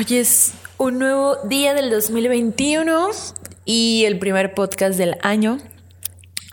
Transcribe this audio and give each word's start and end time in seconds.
Hoy 0.00 0.16
es 0.16 0.54
un 0.78 0.98
nuevo 0.98 1.36
día 1.44 1.74
del 1.74 1.90
2021 1.90 3.10
y 3.66 4.04
el 4.06 4.18
primer 4.18 4.54
podcast 4.54 4.96
del 4.96 5.18
año, 5.20 5.58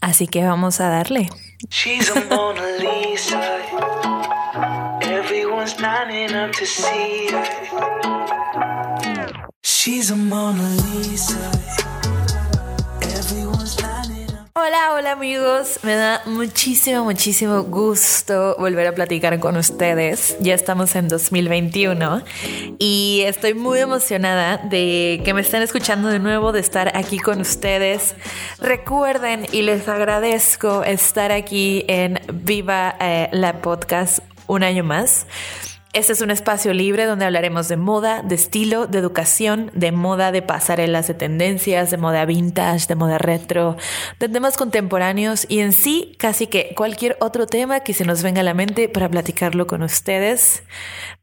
así 0.02 0.28
que 0.28 0.44
vamos 0.44 0.82
a 0.82 0.90
darle. 0.90 1.30
She's 1.70 2.12
a 2.12 2.26
Mona 2.26 2.62
Lisa. 2.78 3.40
Everyone's 5.02 5.80
lining 5.80 6.36
up 6.36 6.52
to 6.58 6.66
see 6.66 7.28
her. 7.32 7.46
She's 9.64 10.12
a 10.12 10.18
Mona 10.18 10.68
Lisa. 10.92 11.87
Hola, 14.60 14.94
hola 14.96 15.12
amigos. 15.12 15.80
Me 15.84 15.94
da 15.94 16.24
muchísimo, 16.26 17.04
muchísimo 17.04 17.62
gusto 17.66 18.56
volver 18.58 18.88
a 18.88 18.96
platicar 18.96 19.40
con 19.40 19.56
ustedes. 19.56 20.36
Ya 20.40 20.56
estamos 20.56 20.96
en 20.96 21.08
2021 21.08 22.24
y 22.80 23.22
estoy 23.28 23.54
muy 23.54 23.78
emocionada 23.78 24.58
de 24.58 25.22
que 25.24 25.36
me 25.36 25.42
estén 25.42 25.62
escuchando 25.62 26.10
de 26.10 26.18
nuevo, 26.18 26.54
de 26.54 26.62
estar 26.62 26.98
aquí 26.98 27.20
con 27.20 27.40
ustedes. 27.40 28.16
Recuerden 28.58 29.46
y 29.52 29.62
les 29.62 29.88
agradezco 29.88 30.84
estar 30.84 31.32
aquí 31.32 31.86
en 31.88 32.20
Viva 32.34 32.96
eh, 33.00 33.30
la 33.34 33.62
Podcast 33.62 34.22
un 34.48 34.64
año 34.64 34.84
más. 34.84 35.28
Este 35.98 36.14
es 36.14 36.22
un 36.22 36.30
espacio 36.30 36.76
libre 36.76 37.06
donde 37.06 37.26
hablaremos 37.26 37.70
de 37.70 37.76
moda, 37.76 38.22
de 38.22 38.36
estilo, 38.36 38.86
de 38.86 39.00
educación, 39.00 39.72
de 39.74 39.92
moda, 39.92 40.32
de 40.32 40.44
pasarelas, 40.44 41.08
de 41.08 41.16
tendencias, 41.16 41.90
de 41.90 41.98
moda 41.98 42.24
vintage, 42.26 42.86
de 42.86 42.94
moda 42.94 43.18
retro, 43.18 43.78
de 44.20 44.30
temas 44.30 44.58
contemporáneos 44.58 45.48
y 45.50 45.58
en 45.58 45.74
sí 45.74 46.16
casi 46.20 46.46
que 46.46 46.76
cualquier 46.76 47.18
otro 47.20 47.48
tema 47.48 47.80
que 47.80 47.96
se 47.96 48.06
nos 48.06 48.22
venga 48.22 48.42
a 48.42 48.44
la 48.44 48.54
mente 48.54 48.90
para 48.90 49.10
platicarlo 49.10 49.66
con 49.66 49.82
ustedes. 49.82 50.62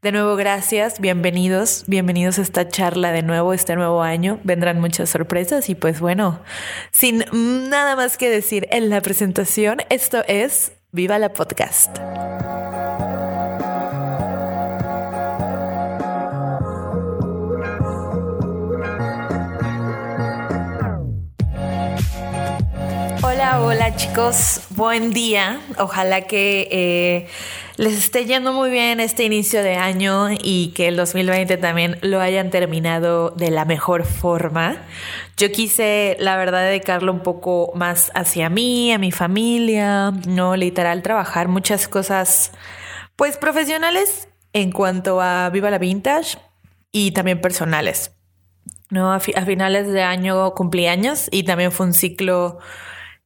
De 0.01 0.11
nuevo, 0.11 0.35
gracias, 0.35 0.99
bienvenidos, 0.99 1.85
bienvenidos 1.87 2.37
a 2.37 2.41
esta 2.41 2.67
charla 2.67 3.13
de 3.13 3.23
nuevo, 3.23 3.53
este 3.53 3.77
nuevo 3.77 4.01
año. 4.01 4.41
Vendrán 4.43 4.81
muchas 4.81 5.09
sorpresas 5.09 5.69
y 5.69 5.75
pues 5.75 6.01
bueno, 6.01 6.41
sin 6.91 7.23
nada 7.31 7.95
más 7.95 8.17
que 8.17 8.29
decir 8.29 8.67
en 8.71 8.89
la 8.89 8.99
presentación, 8.99 9.77
esto 9.89 10.25
es 10.27 10.73
Viva 10.91 11.17
la 11.17 11.31
Podcast. 11.31 11.97
Chicos, 23.97 24.61
buen 24.71 25.11
día. 25.11 25.61
Ojalá 25.77 26.21
que 26.21 26.67
eh, 26.69 27.27
les 27.77 27.93
esté 27.93 28.25
yendo 28.25 28.51
muy 28.51 28.69
bien 28.69 28.99
este 28.99 29.23
inicio 29.23 29.63
de 29.63 29.75
año 29.75 30.27
y 30.31 30.73
que 30.75 30.89
el 30.89 30.97
2020 30.97 31.55
también 31.57 31.97
lo 32.01 32.19
hayan 32.19 32.49
terminado 32.49 33.29
de 33.29 33.51
la 33.51 33.63
mejor 33.63 34.03
forma. 34.03 34.77
Yo 35.37 35.49
quise, 35.49 36.17
la 36.19 36.35
verdad, 36.35 36.63
dedicarlo 36.63 37.13
un 37.13 37.21
poco 37.21 37.71
más 37.73 38.11
hacia 38.15 38.49
mí, 38.49 38.91
a 38.91 38.97
mi 38.97 39.11
familia, 39.11 40.11
no 40.27 40.57
literal 40.57 41.01
trabajar 41.01 41.47
muchas 41.47 41.87
cosas, 41.87 42.51
pues 43.15 43.37
profesionales 43.37 44.27
en 44.51 44.71
cuanto 44.71 45.21
a 45.21 45.49
Viva 45.51 45.69
la 45.69 45.77
Vintage 45.77 46.37
y 46.91 47.11
también 47.11 47.39
personales. 47.39 48.11
¿no? 48.89 49.13
A, 49.13 49.15
a 49.15 49.45
finales 49.45 49.87
de 49.87 50.03
año 50.03 50.53
cumplí 50.53 50.87
años 50.87 51.29
y 51.31 51.43
también 51.43 51.71
fue 51.71 51.85
un 51.85 51.93
ciclo 51.93 52.59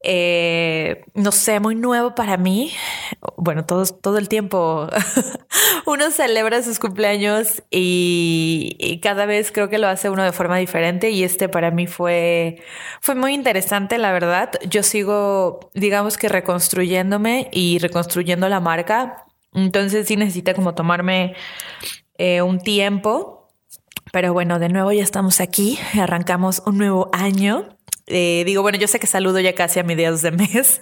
eh, 0.01 1.03
no 1.13 1.31
sé, 1.33 1.59
muy 1.59 1.75
nuevo 1.75 2.15
para 2.15 2.37
mí. 2.37 2.71
Bueno, 3.37 3.65
todo, 3.65 3.85
todo 3.85 4.17
el 4.17 4.29
tiempo 4.29 4.87
uno 5.85 6.09
celebra 6.11 6.63
sus 6.63 6.79
cumpleaños 6.79 7.63
y, 7.69 8.99
cada 9.01 9.25
vez 9.25 9.51
creo 9.51 9.69
que 9.69 9.77
lo 9.77 9.87
hace 9.87 10.09
uno 10.09 10.23
de 10.23 10.31
forma 10.31 10.57
diferente 10.57 11.09
y 11.09 11.23
este 11.23 11.49
para 11.49 11.71
mí 11.71 11.87
fue, 11.87 12.61
fue 13.01 13.15
muy 13.15 13.33
interesante, 13.33 13.97
la 13.97 14.11
verdad. 14.11 14.51
Yo 14.69 14.83
sigo, 14.83 15.71
digamos 15.73 16.17
que 16.17 16.29
reconstruyéndome 16.29 17.49
y 17.51 17.79
reconstruyendo 17.79 18.47
la 18.49 18.59
marca. 18.59 19.25
Entonces 19.53 20.07
sí 20.07 20.15
necesita 20.15 20.53
como 20.53 20.75
tomarme 20.75 21.35
eh, 22.17 22.41
un 22.41 22.59
tiempo. 22.59 23.49
Pero 24.11 24.33
bueno, 24.33 24.57
de 24.57 24.69
nuevo 24.69 24.91
ya 24.91 25.03
estamos 25.03 25.39
aquí, 25.39 25.77
arrancamos 25.99 26.63
un 26.65 26.79
nuevo 26.79 27.09
año 27.13 27.77
eh, 28.09 28.43
digo, 28.45 28.61
bueno, 28.61 28.77
yo 28.77 28.87
sé 28.87 28.99
que 28.99 29.07
saludo 29.07 29.39
ya 29.39 29.53
casi 29.53 29.79
a 29.79 29.83
mediados 29.83 30.21
de 30.21 30.31
mes, 30.31 30.81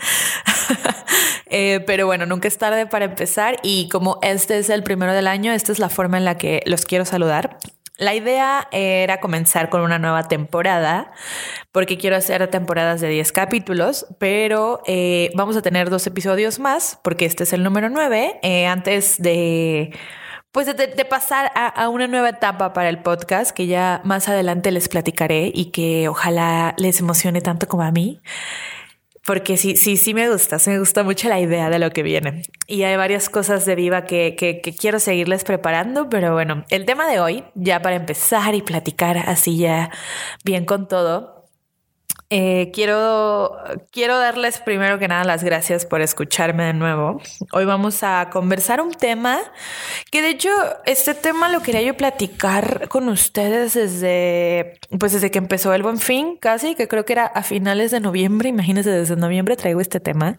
eh, 1.47 1.83
pero 1.85 2.05
bueno, 2.05 2.25
nunca 2.25 2.47
es 2.47 2.57
tarde 2.57 2.87
para 2.87 3.05
empezar 3.05 3.57
y 3.63 3.89
como 3.89 4.19
este 4.21 4.57
es 4.57 4.69
el 4.69 4.83
primero 4.83 5.13
del 5.13 5.27
año, 5.27 5.51
esta 5.51 5.71
es 5.71 5.79
la 5.79 5.89
forma 5.89 6.17
en 6.17 6.25
la 6.25 6.37
que 6.37 6.61
los 6.65 6.85
quiero 6.85 7.05
saludar. 7.05 7.57
La 7.99 8.13
idea 8.13 8.67
era 8.71 9.19
comenzar 9.19 9.69
con 9.69 9.81
una 9.81 9.97
nueva 9.97 10.27
temporada, 10.27 11.11
porque 11.71 11.97
quiero 11.97 12.15
hacer 12.15 12.47
temporadas 12.47 13.01
de 13.01 13.09
10 13.09 13.31
capítulos, 13.31 14.05
pero 14.19 14.83
eh, 14.85 15.31
vamos 15.33 15.55
a 15.57 15.63
tener 15.63 15.89
dos 15.89 16.05
episodios 16.05 16.59
más, 16.59 16.99
porque 17.03 17.25
este 17.25 17.43
es 17.43 17.53
el 17.53 17.63
número 17.63 17.89
9, 17.89 18.39
antes 18.67 19.19
de 19.19 19.91
pues 20.57 20.75
de, 20.75 21.05
pasar 21.05 21.51
a, 21.53 21.87
una 21.87 22.07
nueva 22.07 22.29
etapa 22.29 22.73
para 22.73 22.89
el 22.89 22.97
podcast 22.97 23.51
que 23.51 23.67
ya 23.67 24.01
más 24.03 24.27
adelante 24.27 24.71
les 24.71 24.89
platicaré 24.89 25.51
y 25.53 25.65
que 25.65 26.09
ojalá 26.09 26.73
les 26.79 26.99
emocione 26.99 27.41
tanto 27.41 27.67
como 27.67 27.83
a 27.83 27.91
mí. 27.91 28.21
Porque 29.23 29.55
sí, 29.55 29.75
sí, 29.75 29.97
sí 29.97 30.15
me 30.15 30.27
gusta, 30.31 30.57
sí 30.57 30.71
me 30.71 30.79
gusta 30.79 31.03
mucho 31.03 31.29
la 31.29 31.39
idea 31.39 31.69
de 31.69 31.77
lo 31.77 31.91
que 31.91 32.01
viene. 32.01 32.41
Y 32.65 32.81
hay 32.81 32.97
varias 32.97 33.29
cosas 33.29 33.67
de 33.67 33.75
Viva 33.75 34.05
que, 34.05 34.35
que, 34.35 34.59
que 34.61 34.73
quiero 34.73 34.99
seguirles 34.99 35.43
preparando, 35.43 36.09
pero 36.09 36.33
bueno, 36.33 36.65
el 36.71 36.85
tema 36.85 37.07
de 37.07 37.19
hoy, 37.19 37.43
ya 37.53 37.83
para 37.83 37.95
empezar 37.95 38.55
y 38.55 38.63
platicar 38.63 39.15
así 39.29 39.59
ya 39.59 39.91
bien 40.43 40.65
con 40.65 40.87
todo, 40.87 41.36
eh, 42.29 42.71
quiero, 42.73 43.55
quiero 43.89 44.17
darles 44.17 44.59
primero 44.59 44.99
que 44.99 45.07
nada 45.07 45.23
las 45.23 45.45
gracias 45.45 45.85
por 45.85 46.01
escucharme 46.01 46.65
de 46.65 46.73
nuevo. 46.73 47.21
Hoy 47.53 47.63
vamos 47.63 48.03
a 48.03 48.29
conversar 48.29 48.81
un 48.81 48.91
tema 48.91 49.39
que 50.11 50.21
de 50.21 50.31
hecho 50.31 50.49
este 50.85 51.13
tema 51.13 51.47
lo 51.47 51.61
quería 51.61 51.81
yo 51.81 51.95
platicar 51.95 52.89
con 52.89 53.07
ustedes 53.07 53.75
desde, 53.75 54.77
pues 54.99 55.13
desde 55.13 55.31
que 55.31 55.37
empezó 55.37 55.73
el 55.73 55.83
buen 55.83 55.99
fin, 55.99 56.35
casi, 56.35 56.75
que 56.75 56.89
creo 56.89 57.05
que 57.05 57.13
era 57.13 57.27
a 57.27 57.43
finales 57.43 57.91
de 57.91 58.01
noviembre. 58.01 58.49
Imagínense, 58.49 58.89
desde 58.89 59.15
noviembre 59.15 59.55
traigo 59.55 59.79
este 59.79 60.01
tema. 60.01 60.37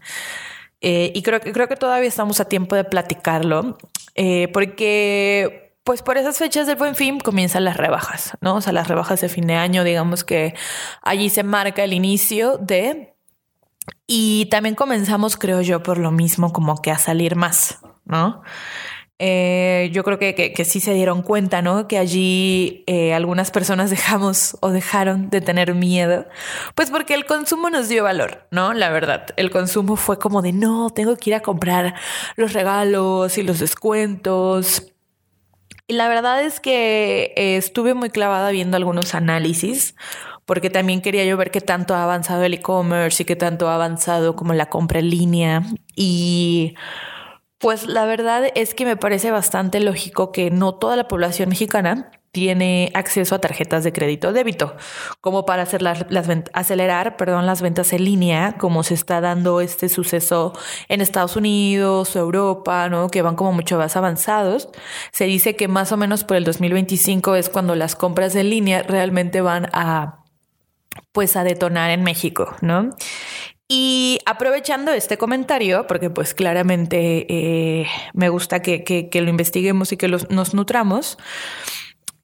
Eh, 0.82 1.10
y 1.14 1.22
creo, 1.22 1.40
creo 1.40 1.68
que 1.68 1.76
todavía 1.76 2.08
estamos 2.08 2.38
a 2.40 2.48
tiempo 2.48 2.76
de 2.76 2.84
platicarlo, 2.84 3.78
eh, 4.14 4.48
porque 4.52 5.67
pues 5.88 6.02
por 6.02 6.18
esas 6.18 6.36
fechas 6.36 6.66
del 6.66 6.76
buen 6.76 6.94
fin 6.94 7.18
comienzan 7.18 7.64
las 7.64 7.78
rebajas, 7.78 8.36
¿no? 8.42 8.56
O 8.56 8.60
sea, 8.60 8.74
las 8.74 8.88
rebajas 8.88 9.22
de 9.22 9.30
fin 9.30 9.46
de 9.46 9.54
año, 9.54 9.84
digamos 9.84 10.22
que 10.22 10.54
allí 11.00 11.30
se 11.30 11.44
marca 11.44 11.82
el 11.82 11.94
inicio 11.94 12.58
de... 12.58 13.14
Y 14.06 14.50
también 14.50 14.74
comenzamos, 14.74 15.38
creo 15.38 15.62
yo, 15.62 15.82
por 15.82 15.96
lo 15.96 16.10
mismo, 16.10 16.52
como 16.52 16.82
que 16.82 16.90
a 16.90 16.98
salir 16.98 17.36
más, 17.36 17.78
¿no? 18.04 18.42
Eh, 19.18 19.88
yo 19.94 20.04
creo 20.04 20.18
que, 20.18 20.34
que, 20.34 20.64
sí 20.66 20.80
se 20.80 20.92
dieron 20.92 21.22
cuenta, 21.22 21.62
¿no? 21.62 21.88
Que 21.88 21.96
allí 21.96 22.84
eh, 22.86 23.14
algunas 23.14 23.50
personas 23.50 23.88
dejamos 23.98 24.58
o 24.60 24.68
dejaron 24.68 25.30
de 25.30 25.40
tener 25.40 25.74
miedo, 25.74 26.26
pues 26.74 26.90
porque 26.90 27.14
el 27.14 27.24
consumo 27.24 27.70
nos 27.70 27.88
dio 27.88 28.04
valor, 28.04 28.46
¿no? 28.50 28.74
La 28.74 28.90
verdad, 28.90 29.28
el 29.38 29.50
consumo 29.50 29.96
fue 29.96 30.18
como 30.18 30.42
de, 30.42 30.52
no, 30.52 30.90
tengo 30.90 31.16
que 31.16 31.30
ir 31.30 31.34
a 31.36 31.40
comprar 31.40 31.94
los 32.36 32.52
regalos 32.52 33.38
y 33.38 33.42
los 33.42 33.58
descuentos 33.58 34.92
la 35.88 36.08
verdad 36.08 36.42
es 36.42 36.60
que 36.60 37.32
eh, 37.36 37.56
estuve 37.56 37.94
muy 37.94 38.10
clavada 38.10 38.50
viendo 38.50 38.76
algunos 38.76 39.14
análisis, 39.14 39.94
porque 40.44 40.70
también 40.70 41.02
quería 41.02 41.24
yo 41.24 41.36
ver 41.36 41.50
qué 41.50 41.60
tanto 41.60 41.94
ha 41.94 42.04
avanzado 42.04 42.44
el 42.44 42.54
e-commerce 42.54 43.22
y 43.22 43.26
qué 43.26 43.36
tanto 43.36 43.68
ha 43.68 43.74
avanzado 43.74 44.36
como 44.36 44.54
la 44.54 44.70
compra 44.70 45.00
en 45.00 45.10
línea. 45.10 45.62
Y 45.96 46.74
pues 47.58 47.86
la 47.86 48.06
verdad 48.06 48.50
es 48.54 48.74
que 48.74 48.84
me 48.84 48.96
parece 48.96 49.30
bastante 49.30 49.80
lógico 49.80 50.30
que 50.32 50.50
no 50.50 50.74
toda 50.74 50.96
la 50.96 51.08
población 51.08 51.48
mexicana 51.48 52.10
tiene 52.38 52.92
acceso 52.94 53.34
a 53.34 53.40
tarjetas 53.40 53.82
de 53.82 53.92
crédito 53.92 54.32
débito, 54.32 54.76
como 55.20 55.44
para 55.44 55.64
hacer 55.64 55.82
las, 55.82 56.04
acelerar 56.52 57.16
perdón, 57.16 57.46
las 57.46 57.62
ventas 57.62 57.92
en 57.92 58.04
línea, 58.04 58.54
como 58.58 58.84
se 58.84 58.94
está 58.94 59.20
dando 59.20 59.60
este 59.60 59.88
suceso 59.88 60.52
en 60.88 61.00
Estados 61.00 61.34
Unidos 61.34 62.14
o 62.14 62.18
Europa, 62.20 62.88
¿no? 62.88 63.08
que 63.08 63.22
van 63.22 63.34
como 63.34 63.50
mucho 63.50 63.76
más 63.76 63.96
avanzados. 63.96 64.68
Se 65.10 65.24
dice 65.24 65.56
que 65.56 65.66
más 65.66 65.90
o 65.90 65.96
menos 65.96 66.22
por 66.22 66.36
el 66.36 66.44
2025 66.44 67.34
es 67.34 67.48
cuando 67.48 67.74
las 67.74 67.96
compras 67.96 68.36
en 68.36 68.50
línea 68.50 68.84
realmente 68.84 69.40
van 69.40 69.66
a 69.72 70.22
pues 71.10 71.34
a 71.34 71.42
detonar 71.42 71.90
en 71.90 72.04
México, 72.04 72.54
¿no? 72.60 72.90
Y 73.66 74.20
aprovechando 74.26 74.92
este 74.92 75.18
comentario, 75.18 75.88
porque 75.88 76.08
pues 76.08 76.34
claramente 76.34 77.26
eh, 77.28 77.86
me 78.14 78.28
gusta 78.28 78.62
que, 78.62 79.10
lo 79.12 79.28
investiguemos 79.28 79.92
y 79.92 79.96
que 79.96 80.06
nos 80.08 80.54
nutramos, 80.54 81.18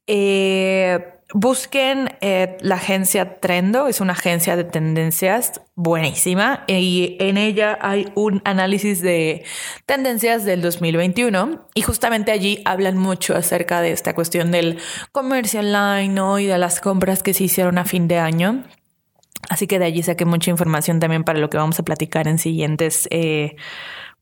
eh, 0.06 1.14
busquen 1.32 2.16
eh, 2.20 2.56
la 2.60 2.76
agencia 2.76 3.40
Trendo, 3.40 3.88
es 3.88 4.00
una 4.00 4.12
agencia 4.12 4.56
de 4.56 4.64
tendencias 4.64 5.62
buenísima 5.74 6.64
y 6.66 7.16
en 7.18 7.38
ella 7.38 7.78
hay 7.80 8.08
un 8.14 8.42
análisis 8.44 9.00
de 9.00 9.44
tendencias 9.86 10.44
del 10.44 10.62
2021 10.62 11.66
y 11.74 11.82
justamente 11.82 12.30
allí 12.30 12.62
hablan 12.64 12.98
mucho 12.98 13.34
acerca 13.34 13.80
de 13.80 13.92
esta 13.92 14.14
cuestión 14.14 14.50
del 14.52 14.78
comercio 15.10 15.60
online 15.60 16.42
y 16.42 16.46
de 16.46 16.58
las 16.58 16.80
compras 16.80 17.22
que 17.22 17.34
se 17.34 17.44
hicieron 17.44 17.78
a 17.78 17.84
fin 17.84 18.06
de 18.06 18.18
año. 18.18 18.64
Así 19.50 19.66
que 19.66 19.78
de 19.78 19.86
allí 19.86 20.02
saqué 20.02 20.24
mucha 20.24 20.50
información 20.50 21.00
también 21.00 21.24
para 21.24 21.38
lo 21.38 21.50
que 21.50 21.56
vamos 21.56 21.78
a 21.78 21.82
platicar 21.82 22.28
en 22.28 22.38
siguientes, 22.38 23.08
eh, 23.10 23.56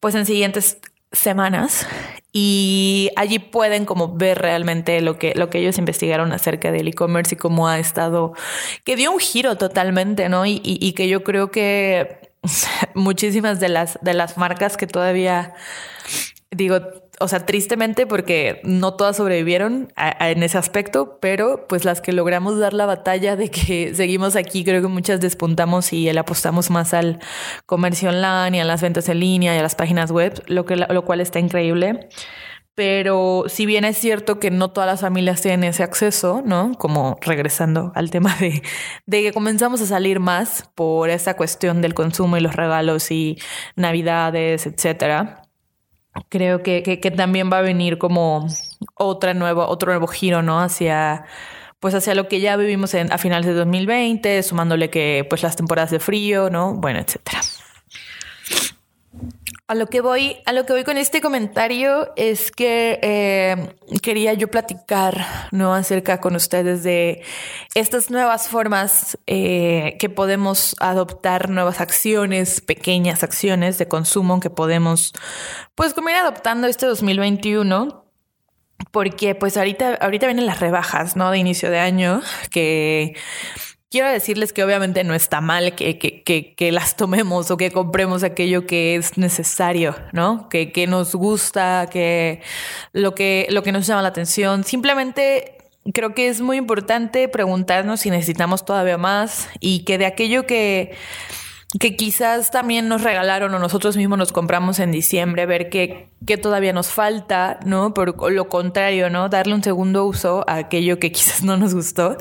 pues 0.01 0.15
en 0.15 0.27
siguientes 0.27 0.81
semanas 1.13 1.87
y 2.33 3.11
allí 3.17 3.39
pueden 3.39 3.85
como 3.85 4.17
ver 4.17 4.39
realmente 4.39 5.01
lo 5.03 5.19
que, 5.19 5.35
lo 5.35 5.51
que 5.51 5.59
ellos 5.59 5.79
investigaron 5.79 6.33
acerca 6.33 6.73
del 6.73 6.89
e-commerce 6.89 7.35
y 7.35 7.39
cómo 7.39 7.69
ha 7.69 7.79
estado, 7.79 8.33
que 8.85 8.97
dio 8.97 9.13
un 9.13 9.19
giro 9.19 9.57
totalmente, 9.57 10.29
¿no? 10.29 10.47
Y, 10.47 10.61
y 10.65 10.93
que 10.93 11.09
yo 11.09 11.23
creo 11.23 11.51
que 11.51 12.33
muchísimas 12.95 13.61
de 13.61 13.69
las, 13.69 13.99
de 14.03 14.15
las 14.15 14.37
marcas 14.37 14.77
que 14.77 14.87
todavía, 14.87 15.55
digo, 16.51 16.81
o 17.23 17.29
sea, 17.29 17.47
tristemente 17.47 18.07
porque 18.07 18.61
no 18.65 18.95
todas 18.95 19.17
sobrevivieron 19.17 19.93
en 19.97 20.43
ese 20.43 20.59
aspecto, 20.59 21.19
pero 21.21 21.67
pues 21.69 21.85
las 21.85 22.01
que 22.01 22.13
logramos 22.13 22.59
dar 22.59 22.75
la 22.75 22.87
batalla 22.87 23.37
de 23.37 23.51
que 23.51 23.95
seguimos 23.95 24.37
aquí, 24.37 24.65
creo 24.65 24.83
que 24.83 24.89
muchas 24.89 25.21
despuntamos 25.21 25.93
y 25.93 26.09
apostamos 26.11 26.71
más 26.71 26.95
al 26.95 27.21
comercio 27.67 28.11
online 28.11 28.59
y 28.59 28.61
a 28.61 28.65
las 28.65 28.83
ventas 28.83 29.09
en 29.09 29.21
línea 29.21 29.55
y 29.55 29.59
a 29.59 29.63
las 29.63 29.75
páginas 29.75 30.11
web, 30.11 30.43
lo, 30.47 30.65
que, 30.65 30.77
lo 30.77 31.05
cual 31.05 31.21
está 31.21 31.39
increíble. 31.39 32.09
Pero 32.75 33.45
si 33.49 33.67
bien 33.67 33.85
es 33.85 33.99
cierto 33.99 34.39
que 34.39 34.51
no 34.51 34.71
todas 34.71 34.89
las 34.89 35.03
familias 35.03 35.43
tienen 35.43 35.65
ese 35.65 35.83
acceso, 35.83 36.43
¿no? 36.45 36.73
Como 36.79 37.19
regresando 37.21 37.93
al 37.95 38.11
tema 38.11 38.35
de, 38.41 38.63
de 39.05 39.23
que 39.23 39.33
comenzamos 39.33 39.83
a 39.83 39.87
salir 39.87 40.21
más 40.21 40.71
por 40.75 41.11
esa 41.11 41.35
cuestión 41.37 41.83
del 41.83 41.93
consumo 41.93 42.39
y 42.39 42.41
los 42.41 42.57
regalos 42.57 43.11
y 43.11 43.39
navidades, 43.77 44.67
etcétera 44.67 45.42
creo 46.29 46.63
que, 46.63 46.83
que, 46.83 47.11
también 47.11 47.51
va 47.53 47.59
a 47.59 47.63
venir 47.63 47.99
como 47.99 48.47
otra 48.95 49.35
nueva, 49.35 49.69
otro 49.69 49.93
nuevo 49.93 50.07
giro, 50.07 50.43
¿no? 50.43 50.61
Hacia, 50.61 51.25
pues 51.81 51.95
hacia 51.95 52.15
lo 52.15 52.29
que 52.29 52.41
ya 52.41 52.57
vivimos 52.57 52.95
en, 52.95 53.13
a 53.13 53.19
finales 53.19 53.47
de 53.47 53.55
2020, 53.55 54.43
sumándole 54.43 54.91
que, 54.91 55.27
pues 55.29 55.43
las 55.43 55.57
temporadas 55.57 55.91
de 55.91 56.01
frío, 56.01 56.51
¿no? 56.51 56.75
Bueno, 56.75 57.01
etcétera. 57.01 57.41
A 59.69 59.75
lo 59.75 59.87
que 59.87 60.01
voy, 60.01 60.37
a 60.45 60.53
lo 60.53 60.67
que 60.67 60.73
voy 60.73 60.85
con 60.85 60.99
este 60.99 61.21
comentario 61.21 62.13
es 62.17 62.51
que 62.51 62.99
eh, 63.01 63.75
quería 64.03 64.35
yo 64.35 64.49
platicar 64.49 65.25
no 65.51 65.73
acerca 65.73 66.21
con 66.21 66.35
ustedes 66.35 66.83
de 66.83 67.23
estas 67.75 68.11
nuevas 68.11 68.49
formas 68.49 69.17
eh, 69.27 69.97
que 69.99 70.11
podemos 70.11 70.75
adoptar, 70.81 71.49
nuevas 71.49 71.81
acciones, 71.81 72.61
pequeñas 72.61 73.23
acciones 73.23 73.79
de 73.79 73.89
consumo 73.89 74.41
que 74.41 74.51
podemos, 74.51 75.13
pues, 75.75 75.95
como 75.95 76.11
ir 76.11 76.17
adoptando 76.17 76.67
este 76.67 76.87
2021 76.87 78.03
porque 78.91 79.35
pues 79.35 79.57
ahorita, 79.57 79.95
ahorita 79.95 80.27
vienen 80.27 80.47
las 80.47 80.61
rebajas, 80.61 81.17
¿no? 81.17 81.31
De 81.31 81.39
inicio 81.39 81.71
de 81.71 81.79
año, 81.79 82.21
que 82.51 83.15
Quiero 83.93 84.09
decirles 84.11 84.55
que 84.55 84.65
obviamente 84.65 85.05
no 85.05 85.13
está 85.13 85.43
mal 85.43 85.75
que, 85.75 85.99
que, 85.99 86.55
que, 86.55 86.73
las 86.73 86.97
tomemos 86.97 87.51
o 87.51 87.59
que 87.59 87.71
compremos 87.71 88.23
aquello 88.23 88.67
que 88.67 88.95
es 88.95 89.19
necesario, 89.19 89.95
¿no? 90.13 90.49
Que, 90.49 90.73
que 90.73 90.87
nos 90.87 91.15
gusta, 91.15 91.87
que 91.93 92.41
lo, 92.95 93.15
que 93.15 93.47
lo 93.51 93.63
que 93.63 93.71
nos 93.71 93.87
llama 93.87 94.01
la 94.01 94.09
atención. 94.09 94.65
Simplemente 94.65 95.59
creo 95.93 96.15
que 96.15 96.29
es 96.29 96.41
muy 96.41 96.57
importante 96.57 97.29
preguntarnos 97.29 98.01
si 98.01 98.09
necesitamos 98.09 98.65
todavía 98.65 98.97
más 98.97 99.51
y 99.61 99.85
que 99.85 99.99
de 99.99 100.07
aquello 100.07 100.47
que, 100.47 100.97
que 101.79 101.95
quizás 101.95 102.51
también 102.51 102.89
nos 102.89 103.03
regalaron 103.03 103.55
o 103.55 103.59
nosotros 103.59 103.99
mismos 103.99 104.17
nos 104.17 104.33
compramos 104.33 104.79
en 104.79 104.91
diciembre, 104.91 105.45
ver 105.45 105.69
qué, 105.69 106.09
qué 106.27 106.39
todavía 106.39 106.73
nos 106.73 106.87
falta, 106.87 107.61
¿no? 107.67 107.93
Por 107.93 108.33
lo 108.33 108.49
contrario, 108.49 109.11
¿no? 109.11 109.29
Darle 109.29 109.53
un 109.53 109.63
segundo 109.63 110.07
uso 110.07 110.45
a 110.49 110.57
aquello 110.57 110.99
que 110.99 111.13
quizás 111.13 111.43
no 111.43 111.59
nos 111.59 111.75
gustó 111.75 112.17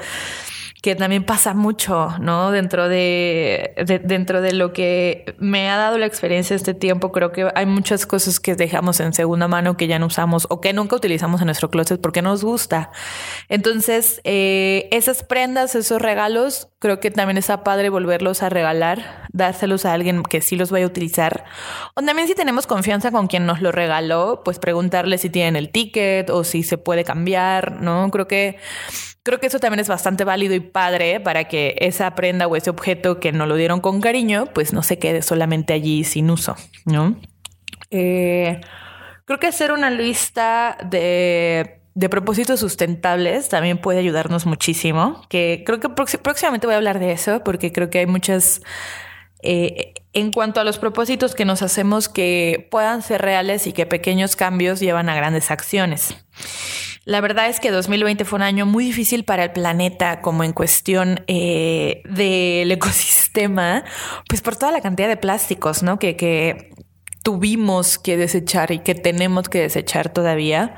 que 0.82 0.96
también 0.96 1.24
pasa 1.24 1.54
mucho, 1.54 2.10
¿no? 2.20 2.50
Dentro 2.50 2.90
de, 2.90 3.76
dentro 4.04 4.42
de 4.42 4.54
lo 4.54 4.74
que 4.74 5.36
me 5.38 5.70
ha 5.70 5.78
dado 5.78 6.00
la 6.00 6.08
experiencia 6.08 6.56
este 6.56 6.74
tiempo, 6.74 7.12
creo 7.12 7.32
que 7.32 7.52
hay 7.54 7.68
muchas 7.68 8.08
cosas 8.08 8.40
que 8.40 8.56
dejamos 8.56 9.00
en 9.00 9.14
segunda 9.14 9.48
mano 9.48 9.78
que 9.78 9.86
ya 9.86 10.00
no 10.00 10.08
usamos 10.08 10.48
o 10.50 10.60
que 10.60 10.74
nunca 10.74 10.96
utilizamos 10.96 11.40
en 11.42 11.46
nuestro 11.46 11.70
closet 11.70 12.02
porque 12.02 12.24
nos 12.24 12.44
gusta. 12.44 12.90
Entonces, 13.48 14.22
eh, 14.24 14.90
esas 14.92 15.22
prendas, 15.22 15.76
esos 15.76 16.02
regalos, 16.02 16.70
creo 16.80 17.00
que 17.00 17.12
también 17.12 17.38
está 17.38 17.64
padre 17.64 17.90
volverlos 17.90 18.42
a 18.42 18.50
regalar, 18.50 19.28
dárselos 19.32 19.86
a 19.86 19.94
alguien 19.94 20.24
que 20.24 20.42
sí 20.42 20.56
los 20.56 20.72
vaya 20.72 20.86
a 20.86 20.88
utilizar. 20.88 21.46
O 21.94 22.02
también 22.02 22.28
si 22.28 22.34
tenemos 22.34 22.66
confianza 22.66 23.12
con 23.12 23.28
quien 23.28 23.46
nos 23.46 23.62
lo 23.62 23.72
regaló, 23.72 24.42
pues 24.44 24.58
preguntarle 24.58 25.20
si 25.20 25.30
tienen 25.30 25.58
el 25.58 25.70
ticket 25.70 26.32
o 26.32 26.44
si 26.44 26.64
se 26.64 26.80
puede 26.80 27.04
cambiar, 27.04 27.84
¿no? 27.84 28.10
Creo 28.10 28.28
que 28.28 28.58
Creo 29.24 29.40
que 29.40 29.48
eso 29.48 29.60
también 29.60 29.80
es 29.80 29.88
bastante 29.88 30.24
válido 30.24 30.56
y 30.56 30.60
padre 30.60 31.20
para 31.20 31.44
que 31.44 31.76
esa 31.80 32.16
prenda 32.16 32.48
o 32.48 32.56
ese 32.56 32.72
objeto 32.72 33.20
que 33.20 33.32
no 33.32 33.46
lo 33.46 33.56
dieron 33.56 33.80
con 33.80 34.02
cariño, 34.02 34.48
pues 34.54 34.74
no 34.74 34.82
se 34.82 34.98
quede 34.98 35.22
solamente 35.22 35.74
allí 35.74 36.04
sin 36.04 36.32
uso, 36.32 36.56
¿no? 36.86 37.16
Eh, 37.92 38.62
creo 39.26 39.40
que 39.40 39.46
hacer 39.46 39.72
una 39.74 39.92
lista 39.92 40.76
de, 40.90 41.82
de, 41.94 42.10
propósitos 42.10 42.60
sustentables 42.60 43.48
también 43.48 43.78
puede 43.78 44.00
ayudarnos 44.00 44.48
muchísimo, 44.48 45.22
que 45.30 45.64
creo 45.68 45.80
que 45.80 45.90
próximamente 45.90 46.66
voy 46.66 46.74
a 46.74 46.78
hablar 46.78 46.98
de 46.98 47.12
eso 47.12 47.44
porque 47.44 47.72
creo 47.72 47.90
que 47.90 48.00
hay 48.00 48.08
muchas... 48.08 48.62
Eh, 49.44 49.94
en 50.14 50.32
cuanto 50.32 50.60
a 50.60 50.64
los 50.64 50.78
propósitos 50.78 51.36
que 51.36 51.46
nos 51.46 51.62
hacemos 51.62 52.10
que 52.10 52.68
puedan 52.70 53.02
ser 53.02 53.22
reales 53.22 53.66
y 53.68 53.74
que 53.74 53.86
pequeños 53.86 54.36
cambios 54.36 54.80
llevan 54.80 55.10
a 55.10 55.16
grandes 55.16 55.52
acciones. 55.52 56.16
La 57.04 57.20
verdad 57.20 57.48
es 57.48 57.60
que 57.60 57.72
2020 57.72 58.26
fue 58.26 58.38
un 58.38 58.44
año 58.44 58.66
muy 58.66 58.86
difícil 58.86 59.24
para 59.24 59.46
el 59.46 59.52
planeta, 59.52 60.22
como 60.22 60.44
en 60.44 60.54
cuestión 60.54 61.24
eh, 61.28 62.04
del 62.06 62.72
ecosistema, 62.72 63.84
pues 64.28 64.42
por 64.42 64.56
toda 64.56 64.72
la 64.72 64.82
cantidad 64.82 65.08
de 65.08 65.18
plásticos, 65.18 65.82
¿no? 65.82 65.98
Que, 65.98 66.16
que 66.16 66.72
tuvimos 67.24 67.98
que 67.98 68.18
desechar 68.18 68.72
y 68.72 68.80
que 68.80 68.96
tenemos 68.96 69.50
que 69.50 69.62
desechar 69.62 70.14
todavía. 70.14 70.76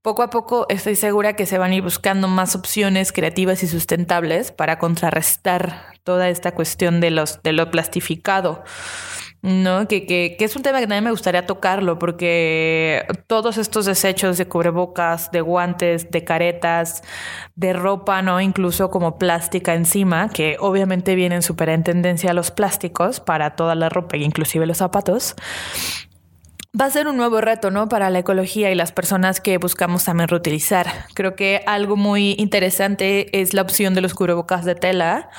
Poco 0.00 0.22
a 0.22 0.30
poco 0.30 0.66
estoy 0.70 0.96
segura 0.96 1.34
que 1.34 1.44
se 1.44 1.58
van 1.58 1.72
a 1.72 1.74
ir 1.74 1.82
buscando 1.82 2.28
más 2.28 2.54
opciones 2.54 3.12
creativas 3.12 3.62
y 3.62 3.66
sustentables 3.66 4.52
para 4.52 4.78
contrarrestar 4.78 5.97
toda 6.08 6.30
esta 6.30 6.52
cuestión 6.52 7.00
de, 7.00 7.10
los, 7.10 7.42
de 7.42 7.52
lo 7.52 7.70
plastificado. 7.70 8.64
¿no? 9.42 9.86
Que, 9.86 10.06
que, 10.06 10.36
es 10.38 10.56
un 10.56 10.62
tema 10.62 10.78
que 10.78 10.86
también 10.86 11.04
me 11.04 11.10
gustaría 11.10 11.44
tocarlo, 11.44 11.98
porque 11.98 13.04
todos 13.26 13.58
estos 13.58 13.84
desechos 13.84 14.38
de 14.38 14.48
cubrebocas, 14.48 15.30
de 15.30 15.42
guantes, 15.42 16.10
de 16.10 16.24
caretas, 16.24 17.02
de 17.56 17.74
ropa, 17.74 18.22
¿no? 18.22 18.40
Incluso 18.40 18.88
como 18.88 19.18
plástica 19.18 19.74
encima, 19.74 20.30
que 20.30 20.56
obviamente 20.60 21.14
vienen 21.14 21.42
súper 21.42 21.68
en 21.68 21.84
tendencia 21.84 22.32
los 22.32 22.50
plásticos 22.50 23.20
para 23.20 23.54
toda 23.54 23.74
la 23.74 23.90
ropa, 23.90 24.16
inclusive 24.16 24.64
los 24.64 24.78
zapatos. 24.78 25.36
Va 26.78 26.86
a 26.86 26.90
ser 26.90 27.06
un 27.06 27.18
nuevo 27.18 27.42
reto, 27.42 27.70
¿no? 27.70 27.88
Para 27.90 28.08
la 28.08 28.20
ecología 28.20 28.70
y 28.70 28.74
las 28.74 28.92
personas 28.92 29.42
que 29.42 29.58
buscamos 29.58 30.04
también 30.04 30.28
reutilizar. 30.28 30.86
Creo 31.14 31.34
que 31.34 31.62
algo 31.66 31.96
muy 31.96 32.34
interesante 32.38 33.40
es 33.40 33.52
la 33.52 33.62
opción 33.62 33.94
de 33.94 34.00
los 34.00 34.14
cubrebocas 34.14 34.64
de 34.64 34.74
tela 34.74 35.30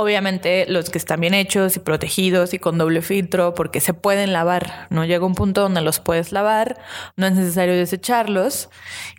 Obviamente 0.00 0.64
los 0.68 0.90
que 0.90 0.98
están 0.98 1.18
bien 1.18 1.34
hechos 1.34 1.74
y 1.74 1.80
protegidos 1.80 2.54
y 2.54 2.60
con 2.60 2.78
doble 2.78 3.02
filtro 3.02 3.52
porque 3.54 3.80
se 3.80 3.94
pueden 3.94 4.32
lavar, 4.32 4.86
¿no? 4.90 5.04
Llega 5.04 5.26
un 5.26 5.34
punto 5.34 5.62
donde 5.62 5.80
los 5.80 5.98
puedes 5.98 6.30
lavar, 6.30 6.78
no 7.16 7.26
es 7.26 7.32
necesario 7.32 7.74
desecharlos 7.74 8.70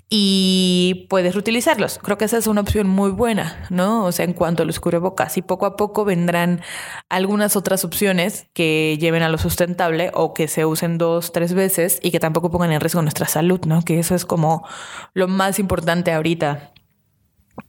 y 0.08 1.06
puedes 1.10 1.34
reutilizarlos. 1.34 2.00
Creo 2.00 2.18
que 2.18 2.24
esa 2.24 2.38
es 2.38 2.48
una 2.48 2.62
opción 2.62 2.88
muy 2.88 3.12
buena, 3.12 3.68
¿no? 3.70 4.06
O 4.06 4.14
sea, 4.14 4.24
en 4.24 4.32
cuanto 4.32 4.64
a 4.64 4.66
los 4.66 4.80
cubrebocas 4.80 5.36
y 5.36 5.42
poco 5.42 5.66
a 5.66 5.76
poco 5.76 6.06
vendrán 6.06 6.62
algunas 7.10 7.58
otras 7.58 7.84
opciones 7.84 8.48
que 8.54 8.98
lleven 9.02 9.22
a 9.22 9.28
lo 9.28 9.38
sustentable 9.38 10.12
o 10.14 10.34
que 10.34 10.48
se 10.48 10.64
usen 10.64 10.98
dos, 10.98 11.34
tres 11.34 11.54
veces 11.54 12.00
y 12.02 12.12
que 12.12 12.22
tampoco 12.22 12.52
pongan 12.52 12.72
en 12.72 12.80
riesgo 12.80 13.02
nuestra 13.02 13.28
salud, 13.28 13.60
¿no? 13.66 13.82
Que 13.82 14.00
eso 14.00 14.16
es 14.16 14.24
como 14.24 14.66
lo 15.14 15.28
más 15.28 15.60
importante 15.60 16.14
ahorita. 16.14 16.72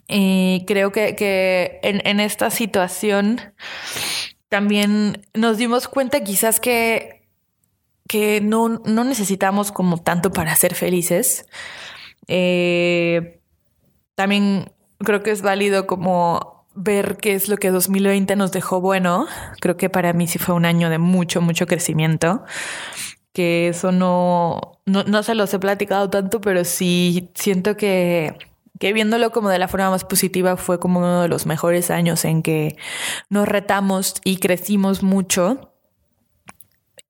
Y 0.09 0.64
creo 0.66 0.92
que, 0.92 1.78
en, 1.82 2.20
esta 2.20 2.50
situación 2.50 3.40
también 4.49 5.25
nos 5.35 5.59
dimos 5.59 5.87
cuenta 5.87 6.25
quizás 6.25 6.59
que, 6.59 7.28
que 8.09 8.40
no, 8.40 8.80
necesitamos 8.85 9.70
como 9.70 9.99
tanto 9.99 10.32
para 10.32 10.54
ser 10.56 10.75
felices. 10.75 11.47
Eh, 12.26 13.40
también 14.16 14.73
creo 14.99 15.23
que 15.23 15.30
es 15.30 15.42
válido 15.42 15.87
como 15.87 16.66
ver 16.75 17.16
qué 17.18 17.35
es 17.35 17.49
lo 17.49 17.56
que 17.56 17.70
2020 17.70 18.35
nos 18.37 18.52
dejó 18.52 18.80
bueno. 18.80 19.26
Creo 19.61 19.76
que 19.76 19.90
para 19.90 20.12
mí 20.12 20.26
sí 20.26 20.38
fue 20.38 20.54
un 20.54 20.64
año 20.64 20.90
de 20.90 20.99
mucho, 20.99 21.40
mucho 21.40 21.66
crecimiento. 21.66 22.42
Que 23.32 23.68
eso 23.68 23.92
no, 23.92 24.80
no, 24.87 25.04
no 25.04 25.23
se 25.23 25.37
los 25.37 25.54
he 25.54 25.61
platicado 25.61 26.11
tanto, 26.11 26.40
pero 26.40 26.64
sí 26.64 27.30
siento 27.35 27.76
que 27.76 28.37
que 28.80 28.94
viéndolo 28.94 29.30
como 29.30 29.50
de 29.50 29.58
la 29.58 29.68
forma 29.68 29.90
más 29.90 30.04
positiva 30.04 30.56
fue 30.56 30.80
como 30.80 31.00
uno 31.00 31.22
de 31.22 31.28
los 31.28 31.44
mejores 31.44 31.90
años 31.90 32.25
en 32.25 32.42
que 32.42 32.76
nos 33.28 33.46
retamos 33.46 34.14
y 34.25 34.38
crecimos 34.38 35.02
mucho 35.02 35.75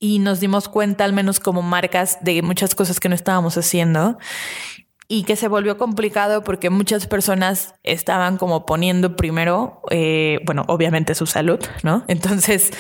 y 0.00 0.18
nos 0.18 0.40
dimos 0.40 0.68
cuenta 0.68 1.04
al 1.04 1.12
menos 1.12 1.38
como 1.38 1.62
marcas 1.62 2.18
de 2.22 2.42
muchas 2.42 2.74
cosas 2.74 2.98
que 2.98 3.08
no 3.08 3.14
estábamos 3.14 3.56
haciendo 3.56 4.18
y 5.12 5.24
que 5.24 5.34
se 5.34 5.48
volvió 5.48 5.76
complicado 5.76 6.44
porque 6.44 6.70
muchas 6.70 7.08
personas 7.08 7.74
estaban 7.82 8.36
como 8.36 8.64
poniendo 8.64 9.16
primero, 9.16 9.82
eh, 9.90 10.38
bueno, 10.46 10.64
obviamente 10.68 11.16
su 11.16 11.26
salud, 11.26 11.58
¿no? 11.82 12.04
Entonces, 12.06 12.70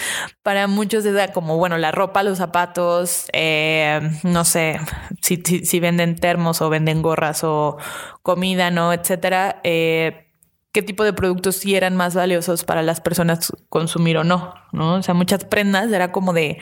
para 0.44 0.68
muchos 0.68 1.04
era 1.04 1.32
como, 1.32 1.56
bueno, 1.56 1.76
la 1.76 1.90
ropa, 1.90 2.22
los 2.22 2.38
zapatos, 2.38 3.26
eh, 3.32 4.00
no 4.22 4.44
sé, 4.44 4.78
si, 5.20 5.38
si, 5.38 5.80
venden 5.80 6.14
termos 6.14 6.62
o 6.62 6.70
venden 6.70 7.02
gorras 7.02 7.42
o 7.42 7.78
comida, 8.22 8.70
¿no? 8.70 8.92
Etcétera. 8.92 9.60
Eh, 9.64 10.29
qué 10.72 10.82
tipo 10.82 11.04
de 11.04 11.12
productos 11.12 11.56
sí 11.56 11.74
eran 11.74 11.96
más 11.96 12.14
valiosos 12.14 12.64
para 12.64 12.82
las 12.82 13.00
personas 13.00 13.52
consumir 13.68 14.16
o 14.16 14.24
no, 14.24 14.54
¿no? 14.72 14.94
O 14.94 15.02
sea, 15.02 15.14
muchas 15.14 15.44
prendas 15.44 15.90
era 15.90 16.12
como 16.12 16.32
de, 16.32 16.58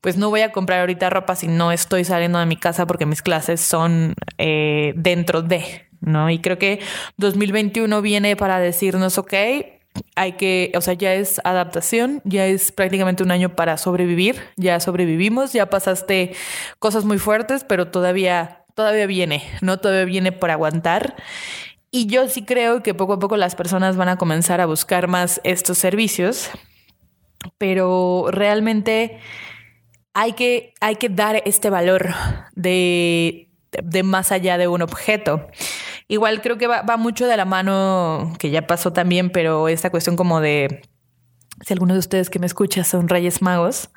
pues 0.00 0.16
no 0.16 0.30
voy 0.30 0.40
a 0.40 0.52
comprar 0.52 0.80
ahorita 0.80 1.10
ropa 1.10 1.36
si 1.36 1.48
no 1.48 1.70
estoy 1.70 2.04
saliendo 2.04 2.38
de 2.38 2.46
mi 2.46 2.56
casa 2.56 2.86
porque 2.86 3.06
mis 3.06 3.22
clases 3.22 3.60
son 3.60 4.14
eh, 4.38 4.92
dentro 4.96 5.42
de, 5.42 5.88
¿no? 6.00 6.28
Y 6.30 6.40
creo 6.40 6.58
que 6.58 6.80
2021 7.18 8.02
viene 8.02 8.34
para 8.36 8.58
decirnos, 8.58 9.18
ok, 9.18 9.34
hay 10.16 10.32
que, 10.32 10.72
o 10.74 10.80
sea, 10.80 10.94
ya 10.94 11.14
es 11.14 11.40
adaptación, 11.44 12.20
ya 12.24 12.46
es 12.46 12.72
prácticamente 12.72 13.22
un 13.22 13.30
año 13.30 13.54
para 13.54 13.76
sobrevivir, 13.76 14.36
ya 14.56 14.80
sobrevivimos, 14.80 15.52
ya 15.52 15.70
pasaste 15.70 16.34
cosas 16.78 17.04
muy 17.04 17.18
fuertes, 17.18 17.64
pero 17.64 17.88
todavía, 17.88 18.64
todavía 18.74 19.06
viene, 19.06 19.44
¿no? 19.60 19.78
Todavía 19.78 20.04
viene 20.04 20.32
por 20.32 20.50
aguantar. 20.50 21.14
Y 21.94 22.06
yo 22.06 22.26
sí 22.26 22.42
creo 22.42 22.82
que 22.82 22.94
poco 22.94 23.12
a 23.12 23.18
poco 23.18 23.36
las 23.36 23.54
personas 23.54 23.96
van 23.96 24.08
a 24.08 24.16
comenzar 24.16 24.62
a 24.62 24.66
buscar 24.66 25.08
más 25.08 25.42
estos 25.44 25.76
servicios, 25.76 26.50
pero 27.58 28.28
realmente 28.30 29.20
hay 30.14 30.32
que, 30.32 30.72
hay 30.80 30.96
que 30.96 31.10
dar 31.10 31.42
este 31.44 31.68
valor 31.68 32.14
de, 32.54 33.50
de 33.72 34.02
más 34.02 34.32
allá 34.32 34.56
de 34.56 34.68
un 34.68 34.80
objeto. 34.80 35.46
Igual 36.08 36.40
creo 36.40 36.56
que 36.56 36.66
va, 36.66 36.96
mucho 36.96 37.26
de 37.26 37.36
la 37.36 37.44
mano, 37.44 38.32
que 38.38 38.48
ya 38.50 38.66
pasó 38.66 38.94
también, 38.94 39.30
pero 39.30 39.68
esta 39.68 39.90
cuestión 39.90 40.16
como 40.16 40.40
de, 40.40 40.82
si 41.60 41.74
algunos 41.74 41.94
de 41.94 42.00
ustedes 42.00 42.30
que 42.30 42.38
me 42.38 42.46
escuchan 42.46 42.86
son 42.86 43.08
Reyes 43.08 43.42
Magos, 43.42 43.90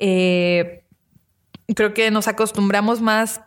eh, 0.00 0.84
creo 1.74 1.94
que 1.94 2.10
nos 2.10 2.26
acostumbramos 2.26 3.00
más 3.00 3.42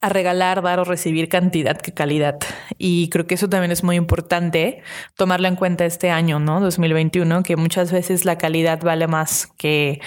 a 0.00 0.08
regalar, 0.08 0.62
dar 0.62 0.80
o 0.80 0.84
recibir 0.84 1.28
cantidad 1.28 1.76
que 1.76 1.92
calidad. 1.92 2.38
Y 2.78 3.08
creo 3.10 3.26
que 3.26 3.34
eso 3.34 3.48
también 3.48 3.72
es 3.72 3.82
muy 3.82 3.96
importante 3.96 4.82
tomarlo 5.16 5.48
en 5.48 5.56
cuenta 5.56 5.84
este 5.84 6.10
año, 6.10 6.38
¿no? 6.38 6.60
2021, 6.60 7.42
que 7.42 7.56
muchas 7.56 7.92
veces 7.92 8.24
la 8.24 8.38
calidad 8.38 8.80
vale 8.82 9.06
más 9.06 9.46
que 9.58 10.00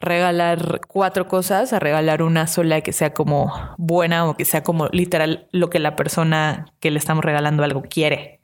regalar 0.00 0.82
cuatro 0.86 1.26
cosas 1.28 1.72
a 1.72 1.78
regalar 1.78 2.22
una 2.22 2.46
sola 2.46 2.80
que 2.82 2.92
sea 2.92 3.14
como 3.14 3.52
buena 3.78 4.26
o 4.26 4.36
que 4.36 4.44
sea 4.44 4.62
como 4.62 4.88
literal 4.88 5.48
lo 5.50 5.70
que 5.70 5.78
la 5.78 5.96
persona 5.96 6.66
que 6.80 6.90
le 6.90 6.98
estamos 6.98 7.24
regalando 7.24 7.64
algo 7.64 7.82
quiere. 7.82 8.40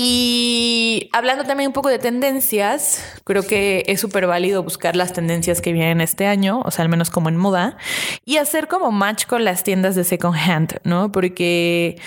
Y 0.00 1.10
hablando 1.12 1.42
también 1.42 1.70
un 1.70 1.72
poco 1.72 1.88
de 1.88 1.98
tendencias, 1.98 3.02
creo 3.24 3.42
que 3.42 3.82
es 3.88 4.00
súper 4.00 4.28
válido 4.28 4.62
buscar 4.62 4.94
las 4.94 5.12
tendencias 5.12 5.60
que 5.60 5.72
vienen 5.72 6.00
este 6.00 6.28
año, 6.28 6.60
o 6.64 6.70
sea, 6.70 6.84
al 6.84 6.88
menos 6.88 7.10
como 7.10 7.28
en 7.28 7.36
moda, 7.36 7.76
y 8.24 8.36
hacer 8.36 8.68
como 8.68 8.92
match 8.92 9.26
con 9.26 9.42
las 9.42 9.64
tiendas 9.64 9.96
de 9.96 10.04
second 10.04 10.36
hand, 10.36 10.78
¿no? 10.84 11.10
Porque 11.10 12.00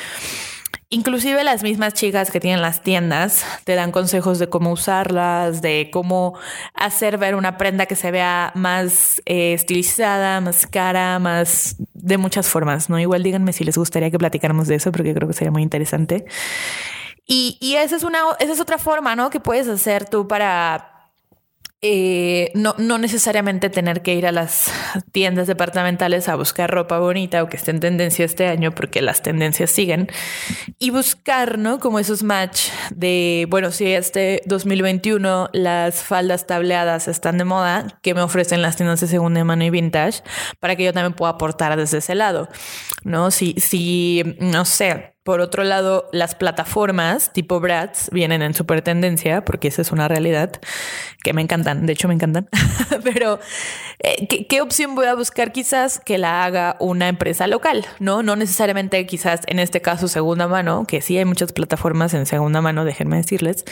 inclusive 0.89 1.43
las 1.43 1.63
mismas 1.63 1.93
chicas 1.93 2.31
que 2.31 2.39
tienen 2.39 2.61
las 2.61 2.81
tiendas 2.81 3.45
te 3.65 3.75
dan 3.75 3.91
consejos 3.91 4.39
de 4.39 4.47
cómo 4.47 4.71
usarlas, 4.71 5.61
de 5.61 5.89
cómo 5.91 6.39
hacer 6.73 7.17
ver 7.17 7.35
una 7.35 7.57
prenda 7.57 7.87
que 7.87 7.97
se 7.97 8.09
vea 8.09 8.53
más 8.55 9.21
eh, 9.25 9.51
estilizada, 9.51 10.39
más 10.39 10.65
cara, 10.65 11.19
más 11.19 11.75
de 11.93 12.17
muchas 12.17 12.47
formas, 12.47 12.89
¿no? 12.89 12.97
Igual 12.97 13.21
díganme 13.21 13.51
si 13.51 13.65
les 13.65 13.77
gustaría 13.77 14.09
que 14.09 14.17
platicáramos 14.17 14.69
de 14.69 14.75
eso, 14.75 14.93
porque 14.93 15.13
creo 15.13 15.27
que 15.27 15.33
sería 15.33 15.51
muy 15.51 15.61
interesante. 15.61 16.23
Y, 17.25 17.57
y 17.61 17.75
esa, 17.75 17.95
es 17.95 18.03
una, 18.03 18.19
esa 18.39 18.53
es 18.53 18.59
otra 18.59 18.77
forma, 18.77 19.15
¿no? 19.15 19.29
Que 19.29 19.39
puedes 19.39 19.67
hacer 19.67 20.09
tú 20.09 20.27
para 20.27 20.91
eh, 21.83 22.51
no, 22.53 22.75
no 22.77 22.99
necesariamente 22.99 23.71
tener 23.71 24.03
que 24.03 24.13
ir 24.13 24.27
a 24.27 24.31
las 24.31 24.71
tiendas 25.11 25.47
departamentales 25.47 26.29
a 26.29 26.35
buscar 26.35 26.69
ropa 26.69 26.99
bonita 26.99 27.41
o 27.41 27.49
que 27.49 27.57
esté 27.57 27.71
en 27.71 27.79
tendencia 27.79 28.23
este 28.23 28.47
año, 28.47 28.71
porque 28.71 29.01
las 29.01 29.23
tendencias 29.23 29.71
siguen, 29.71 30.07
y 30.77 30.91
buscar, 30.91 31.57
¿no? 31.57 31.79
Como 31.79 31.97
esos 31.97 32.21
match 32.21 32.69
de, 32.93 33.47
bueno, 33.49 33.71
si 33.71 33.91
este 33.91 34.43
2021 34.45 35.49
las 35.53 36.03
faldas 36.03 36.45
tableadas 36.45 37.07
están 37.07 37.39
de 37.39 37.45
moda, 37.45 37.99
que 38.03 38.13
me 38.13 38.21
ofrecen 38.21 38.61
las 38.61 38.75
tiendas 38.75 39.01
de 39.01 39.07
segunda 39.07 39.43
mano 39.43 39.63
y 39.63 39.71
vintage, 39.71 40.21
para 40.59 40.75
que 40.75 40.83
yo 40.83 40.93
también 40.93 41.13
pueda 41.13 41.31
aportar 41.31 41.75
desde 41.77 41.97
ese 41.97 42.13
lado, 42.13 42.47
¿no? 43.03 43.31
Si, 43.31 43.55
si 43.57 44.35
no 44.39 44.65
sé, 44.65 45.10
por 45.23 45.39
otro 45.39 45.63
lado, 45.63 46.09
las 46.11 46.33
plataformas 46.33 47.31
tipo 47.31 47.59
Bratz 47.59 48.09
vienen 48.11 48.41
en 48.41 48.55
super 48.55 48.81
tendencia, 48.81 49.45
porque 49.45 49.67
esa 49.67 49.83
es 49.83 49.91
una 49.91 50.07
realidad 50.07 50.59
que 51.23 51.33
me 51.33 51.43
encantan. 51.43 51.85
De 51.85 51.93
hecho, 51.93 52.07
me 52.07 52.15
encantan. 52.15 52.49
Pero, 53.03 53.39
eh, 53.99 54.27
¿qué, 54.27 54.61
opción 54.61 54.95
voy 54.95 55.05
a 55.05 55.13
buscar? 55.13 55.51
Quizás 55.51 55.99
que 55.99 56.17
la 56.17 56.43
haga 56.43 56.75
una 56.79 57.07
empresa 57.07 57.45
local, 57.45 57.85
¿no? 57.99 58.23
No 58.23 58.35
necesariamente 58.35 59.05
quizás 59.05 59.41
en 59.45 59.59
este 59.59 59.79
caso 59.79 60.07
segunda 60.07 60.47
mano, 60.47 60.85
que 60.87 61.01
sí 61.01 61.17
hay 61.17 61.25
muchas 61.25 61.53
plataformas 61.53 62.15
en 62.15 62.25
segunda 62.25 62.61
mano, 62.61 62.83
déjenme 62.83 63.17
decirles. 63.17 63.63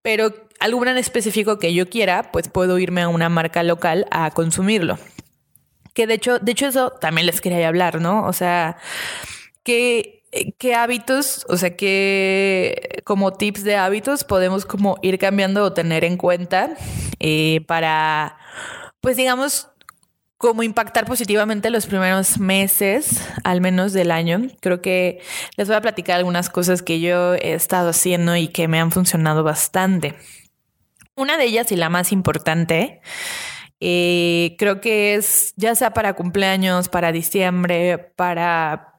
Pero 0.00 0.32
alguna 0.58 0.92
en 0.92 0.96
específico 0.96 1.58
que 1.58 1.74
yo 1.74 1.90
quiera, 1.90 2.30
pues 2.32 2.48
puedo 2.48 2.78
irme 2.78 3.02
a 3.02 3.08
una 3.08 3.28
marca 3.28 3.62
local 3.62 4.06
a 4.10 4.30
consumirlo. 4.30 4.98
Que 5.92 6.06
de 6.06 6.14
hecho, 6.14 6.38
de 6.38 6.52
hecho 6.52 6.66
eso 6.66 6.90
también 6.92 7.26
les 7.26 7.42
quería 7.42 7.68
hablar, 7.68 8.00
¿no? 8.00 8.26
O 8.26 8.32
sea, 8.32 8.78
que 9.64 10.23
¿Qué 10.58 10.74
hábitos, 10.74 11.46
o 11.48 11.56
sea, 11.56 11.76
qué 11.76 13.02
como 13.04 13.34
tips 13.34 13.62
de 13.62 13.76
hábitos 13.76 14.24
podemos 14.24 14.66
como 14.66 14.96
ir 15.00 15.18
cambiando 15.18 15.62
o 15.62 15.72
tener 15.72 16.04
en 16.04 16.16
cuenta 16.16 16.76
eh, 17.20 17.60
para, 17.68 18.36
pues 19.00 19.16
digamos, 19.16 19.68
como 20.36 20.64
impactar 20.64 21.06
positivamente 21.06 21.70
los 21.70 21.86
primeros 21.86 22.38
meses, 22.38 23.28
al 23.44 23.60
menos 23.60 23.92
del 23.92 24.10
año. 24.10 24.48
Creo 24.60 24.82
que 24.82 25.20
les 25.56 25.68
voy 25.68 25.76
a 25.76 25.80
platicar 25.80 26.16
algunas 26.16 26.50
cosas 26.50 26.82
que 26.82 27.00
yo 27.00 27.34
he 27.34 27.54
estado 27.54 27.90
haciendo 27.90 28.34
y 28.34 28.48
que 28.48 28.66
me 28.66 28.80
han 28.80 28.90
funcionado 28.90 29.44
bastante. 29.44 30.16
Una 31.14 31.36
de 31.36 31.44
ellas 31.44 31.70
y 31.70 31.76
la 31.76 31.90
más 31.90 32.10
importante, 32.10 33.00
eh, 33.78 34.56
creo 34.58 34.80
que 34.80 35.14
es 35.14 35.54
ya 35.56 35.76
sea 35.76 35.94
para 35.94 36.14
cumpleaños, 36.14 36.88
para 36.88 37.12
diciembre, 37.12 37.98
para 38.16 38.93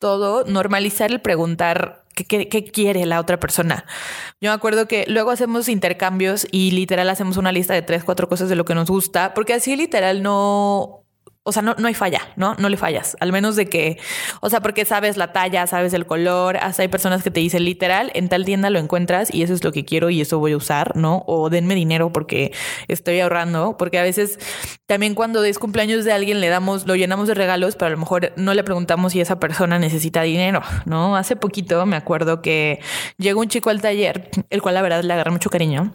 todo, 0.00 0.44
normalizar 0.44 1.12
el 1.12 1.20
preguntar 1.20 2.02
qué, 2.14 2.48
qué, 2.48 2.64
quiere 2.64 3.06
la 3.06 3.20
otra 3.20 3.38
persona. 3.38 3.84
Yo 4.40 4.50
me 4.50 4.54
acuerdo 4.54 4.88
que 4.88 5.04
luego 5.06 5.30
hacemos 5.30 5.68
intercambios 5.68 6.48
y 6.50 6.72
literal 6.72 7.08
hacemos 7.08 7.36
una 7.36 7.52
lista 7.52 7.74
de 7.74 7.82
tres, 7.82 8.02
cuatro 8.02 8.28
cosas 8.28 8.48
de 8.48 8.56
lo 8.56 8.64
que 8.64 8.74
nos 8.74 8.90
gusta, 8.90 9.34
porque 9.34 9.52
así 9.52 9.76
literal 9.76 10.22
no 10.22 10.99
o 11.50 11.52
sea, 11.52 11.62
no, 11.62 11.74
no 11.78 11.88
hay 11.88 11.94
falla, 11.94 12.20
¿no? 12.36 12.54
No 12.58 12.68
le 12.68 12.76
fallas. 12.76 13.16
Al 13.18 13.32
menos 13.32 13.56
de 13.56 13.66
que, 13.66 13.98
o 14.40 14.48
sea, 14.48 14.60
porque 14.60 14.84
sabes 14.84 15.16
la 15.16 15.32
talla, 15.32 15.66
sabes 15.66 15.92
el 15.94 16.06
color. 16.06 16.56
Hasta 16.58 16.82
hay 16.82 16.88
personas 16.88 17.24
que 17.24 17.32
te 17.32 17.40
dicen 17.40 17.64
literal, 17.64 18.12
en 18.14 18.28
tal 18.28 18.44
tienda 18.44 18.70
lo 18.70 18.78
encuentras 18.78 19.34
y 19.34 19.42
eso 19.42 19.52
es 19.52 19.64
lo 19.64 19.72
que 19.72 19.84
quiero 19.84 20.10
y 20.10 20.20
eso 20.20 20.38
voy 20.38 20.52
a 20.52 20.56
usar, 20.56 20.96
¿no? 20.96 21.24
O 21.26 21.50
denme 21.50 21.74
dinero 21.74 22.12
porque 22.12 22.52
estoy 22.86 23.18
ahorrando. 23.18 23.76
Porque 23.76 23.98
a 23.98 24.04
veces 24.04 24.38
también 24.86 25.16
cuando 25.16 25.42
es 25.42 25.58
cumpleaños 25.58 26.04
de 26.04 26.12
alguien 26.12 26.40
le 26.40 26.48
damos, 26.48 26.86
lo 26.86 26.94
llenamos 26.94 27.26
de 27.26 27.34
regalos, 27.34 27.74
pero 27.74 27.88
a 27.88 27.90
lo 27.90 27.98
mejor 27.98 28.32
no 28.36 28.54
le 28.54 28.62
preguntamos 28.62 29.12
si 29.12 29.20
esa 29.20 29.40
persona 29.40 29.80
necesita 29.80 30.22
dinero, 30.22 30.62
¿no? 30.84 31.16
Hace 31.16 31.34
poquito 31.34 31.84
me 31.84 31.96
acuerdo 31.96 32.42
que 32.42 32.78
llegó 33.18 33.40
un 33.40 33.48
chico 33.48 33.70
al 33.70 33.80
taller, 33.80 34.30
el 34.50 34.62
cual 34.62 34.76
la 34.76 34.82
verdad 34.82 35.02
le 35.02 35.12
agarré 35.12 35.32
mucho 35.32 35.50
cariño 35.50 35.92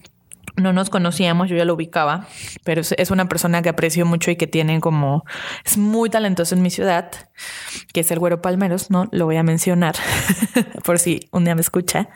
no 0.58 0.74
nos 0.74 0.90
conocíamos, 0.90 1.50
yo 1.50 1.56
ya 1.56 1.66
lo 1.66 1.74
ubicaba, 1.74 2.28
pero 2.64 2.82
es 2.82 3.12
una 3.12 3.28
persona 3.28 3.62
que 3.62 3.70
aprecio 3.70 4.06
mucho 4.06 4.32
y 4.32 4.36
que 4.36 4.48
tiene 4.48 4.80
como, 4.80 5.26
es 5.66 5.78
muy 5.78 6.10
talentoso 6.10 6.56
en 6.56 6.62
mi 6.62 6.70
ciudad, 6.70 7.12
que 7.94 8.02
es 8.02 8.12
el 8.12 8.20
Güero 8.20 8.42
Palmeros, 8.42 8.90
¿no? 8.90 9.08
Lo 9.12 9.26
voy 9.26 9.38
a 9.38 9.44
mencionar 9.44 9.96
por 10.84 11.00
si 11.00 11.28
un 11.32 11.46
día 11.46 11.56
me 11.56 11.62
escucha. 11.62 12.10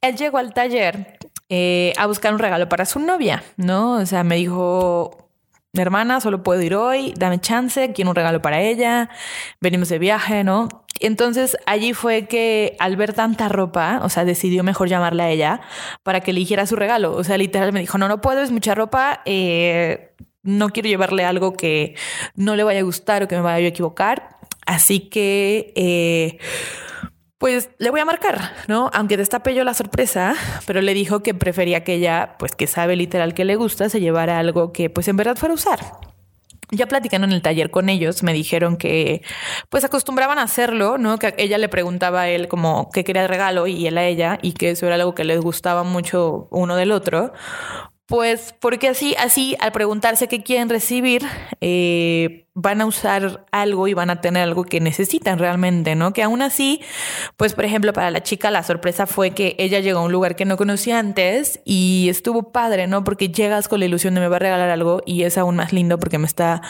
Él 0.00 0.16
llegó 0.16 0.38
al 0.38 0.52
taller 0.52 1.18
eh, 1.48 1.92
a 1.96 2.06
buscar 2.06 2.32
un 2.32 2.38
regalo 2.38 2.68
para 2.68 2.84
su 2.84 2.98
novia, 3.00 3.42
¿no? 3.56 3.94
O 3.94 4.06
sea, 4.06 4.24
me 4.24 4.36
dijo, 4.36 5.30
hermana, 5.72 6.20
solo 6.20 6.42
puedo 6.42 6.60
ir 6.62 6.74
hoy, 6.74 7.14
dame 7.16 7.40
chance, 7.40 7.92
quiero 7.92 8.10
un 8.10 8.16
regalo 8.16 8.42
para 8.42 8.60
ella, 8.60 9.08
venimos 9.60 9.88
de 9.88 9.98
viaje, 9.98 10.44
¿no? 10.44 10.68
Entonces 11.00 11.56
allí 11.66 11.94
fue 11.94 12.26
que 12.26 12.76
al 12.78 12.96
ver 12.96 13.14
tanta 13.14 13.48
ropa, 13.48 14.00
o 14.02 14.08
sea, 14.08 14.24
decidió 14.24 14.62
mejor 14.62 14.88
llamarle 14.88 15.22
a 15.22 15.30
ella 15.30 15.60
para 16.02 16.20
que 16.20 16.30
eligiera 16.30 16.66
su 16.66 16.76
regalo. 16.76 17.14
O 17.16 17.24
sea, 17.24 17.38
literal 17.38 17.72
me 17.72 17.80
dijo, 17.80 17.98
no, 17.98 18.06
no 18.08 18.20
puedo, 18.20 18.42
es 18.42 18.50
mucha 18.50 18.74
ropa, 18.74 19.22
eh, 19.24 20.14
no 20.42 20.68
quiero 20.70 20.88
llevarle 20.88 21.24
algo 21.24 21.54
que 21.54 21.96
no 22.34 22.54
le 22.56 22.64
vaya 22.64 22.80
a 22.80 22.84
gustar 22.84 23.22
o 23.22 23.28
que 23.28 23.36
me 23.36 23.42
vaya 23.42 23.64
a 23.64 23.68
equivocar. 23.68 24.36
Así 24.66 25.00
que... 25.00 25.72
Eh, 25.74 26.38
pues 27.38 27.70
le 27.78 27.88
voy 27.88 28.00
a 28.00 28.04
marcar, 28.04 28.52
¿no? 28.68 28.90
Aunque 28.92 29.16
destape 29.16 29.54
yo 29.54 29.64
la 29.64 29.72
sorpresa, 29.72 30.34
pero 30.66 30.82
le 30.82 30.92
dijo 30.92 31.22
que 31.22 31.32
prefería 31.32 31.84
que 31.84 31.94
ella, 31.94 32.36
pues 32.38 32.54
que 32.54 32.66
sabe 32.66 32.96
literal 32.96 33.32
que 33.32 33.46
le 33.46 33.56
gusta, 33.56 33.88
se 33.88 33.98
llevara 33.98 34.38
algo 34.38 34.74
que 34.74 34.90
pues 34.90 35.08
en 35.08 35.16
verdad 35.16 35.36
fuera 35.36 35.52
a 35.52 35.54
usar. 35.54 35.80
Ya 36.72 36.86
platicando 36.86 37.26
en 37.26 37.32
el 37.32 37.42
taller 37.42 37.70
con 37.70 37.88
ellos, 37.88 38.22
me 38.22 38.32
dijeron 38.32 38.76
que 38.76 39.22
pues 39.70 39.84
acostumbraban 39.84 40.38
a 40.38 40.42
hacerlo, 40.42 40.98
¿no? 40.98 41.18
Que 41.18 41.34
ella 41.36 41.58
le 41.58 41.68
preguntaba 41.68 42.22
a 42.22 42.28
él 42.28 42.46
como 42.46 42.90
qué 42.92 43.02
quería 43.02 43.22
de 43.22 43.28
regalo 43.28 43.66
y 43.66 43.86
él 43.86 43.98
a 43.98 44.04
ella 44.04 44.38
y 44.40 44.52
que 44.52 44.70
eso 44.70 44.86
era 44.86 44.94
algo 44.94 45.14
que 45.14 45.24
les 45.24 45.40
gustaba 45.40 45.82
mucho 45.82 46.46
uno 46.50 46.76
del 46.76 46.92
otro. 46.92 47.32
Pues 48.10 48.56
porque 48.58 48.88
así, 48.88 49.14
así 49.20 49.56
al 49.60 49.70
preguntarse 49.70 50.26
qué 50.26 50.42
quieren 50.42 50.68
recibir, 50.68 51.22
eh, 51.60 52.48
van 52.54 52.80
a 52.80 52.86
usar 52.86 53.46
algo 53.52 53.86
y 53.86 53.94
van 53.94 54.10
a 54.10 54.20
tener 54.20 54.42
algo 54.42 54.64
que 54.64 54.80
necesitan 54.80 55.38
realmente, 55.38 55.94
¿no? 55.94 56.12
Que 56.12 56.24
aún 56.24 56.42
así, 56.42 56.80
pues 57.36 57.54
por 57.54 57.64
ejemplo, 57.64 57.92
para 57.92 58.10
la 58.10 58.20
chica 58.20 58.50
la 58.50 58.64
sorpresa 58.64 59.06
fue 59.06 59.30
que 59.30 59.54
ella 59.60 59.78
llegó 59.78 60.00
a 60.00 60.02
un 60.02 60.10
lugar 60.10 60.34
que 60.34 60.44
no 60.44 60.56
conocía 60.56 60.98
antes 60.98 61.60
y 61.64 62.08
estuvo 62.10 62.50
padre, 62.50 62.88
¿no? 62.88 63.04
Porque 63.04 63.28
llegas 63.28 63.68
con 63.68 63.78
la 63.78 63.86
ilusión 63.86 64.16
de 64.16 64.20
me 64.22 64.26
va 64.26 64.36
a 64.36 64.40
regalar 64.40 64.70
algo 64.70 65.02
y 65.06 65.22
es 65.22 65.38
aún 65.38 65.54
más 65.54 65.72
lindo 65.72 66.00
porque 66.00 66.18
me 66.18 66.26
está, 66.26 66.62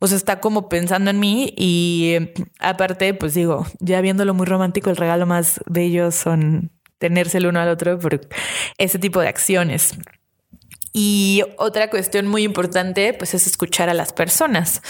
o 0.00 0.06
sea, 0.06 0.16
está 0.16 0.40
como 0.40 0.70
pensando 0.70 1.10
en 1.10 1.20
mí 1.20 1.52
y 1.58 2.14
eh, 2.14 2.34
aparte, 2.58 3.12
pues 3.12 3.34
digo, 3.34 3.66
ya 3.80 4.00
viéndolo 4.00 4.32
muy 4.32 4.46
romántico, 4.46 4.88
el 4.88 4.96
regalo 4.96 5.26
más 5.26 5.60
bello 5.66 6.10
son 6.10 6.70
tenerse 6.96 7.36
el 7.36 7.48
uno 7.48 7.60
al 7.60 7.68
otro 7.68 7.98
por 7.98 8.18
ese 8.78 8.98
tipo 8.98 9.20
de 9.20 9.28
acciones. 9.28 9.92
Y 10.98 11.42
otra 11.58 11.90
cuestión 11.90 12.26
muy 12.26 12.42
importante, 12.42 13.12
pues 13.12 13.34
es 13.34 13.46
escuchar 13.46 13.90
a 13.90 13.94
las 13.94 14.14
personas. 14.14 14.80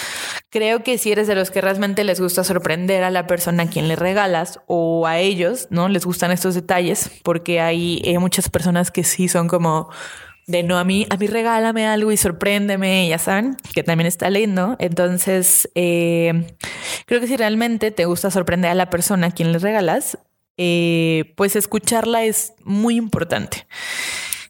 Creo 0.50 0.84
que 0.84 0.98
si 0.98 1.10
eres 1.10 1.26
de 1.26 1.34
los 1.34 1.50
que 1.50 1.60
realmente 1.60 2.04
les 2.04 2.20
gusta 2.20 2.44
sorprender 2.44 3.02
a 3.02 3.10
la 3.10 3.26
persona 3.26 3.64
a 3.64 3.66
quien 3.68 3.88
le 3.88 3.96
regalas 3.96 4.60
o 4.68 5.08
a 5.08 5.18
ellos, 5.18 5.66
¿no? 5.70 5.88
Les 5.88 6.06
gustan 6.06 6.30
estos 6.30 6.54
detalles, 6.54 7.10
porque 7.25 7.60
hay 7.60 8.02
eh, 8.04 8.20
muchas 8.20 8.48
personas 8.48 8.92
que 8.92 9.02
sí 9.02 9.26
son 9.26 9.48
como 9.48 9.90
de 10.46 10.62
no 10.62 10.78
a 10.78 10.84
mí, 10.84 11.08
a 11.10 11.16
mí 11.16 11.26
regálame 11.26 11.88
algo 11.88 12.12
y 12.12 12.16
sorpréndeme, 12.16 13.08
ya 13.08 13.18
saben, 13.18 13.56
que 13.75 13.82
también 13.82 14.06
está 14.06 14.30
lindo. 14.30 14.76
Entonces, 14.78 15.68
eh, 15.75 16.54
creo 17.06 17.20
que 17.20 17.26
si 17.26 17.36
realmente 17.36 17.90
te 17.90 18.04
gusta 18.04 18.30
sorprender 18.30 18.70
a 18.70 18.76
la 18.76 18.90
persona 18.90 19.26
a 19.26 19.30
quien 19.32 19.50
le 19.50 19.58
regalas, 19.58 20.18
eh, 20.56 21.34
pues 21.36 21.56
escucharla 21.56 22.22
es 22.22 22.52
muy 22.62 22.94
importante. 22.94 23.66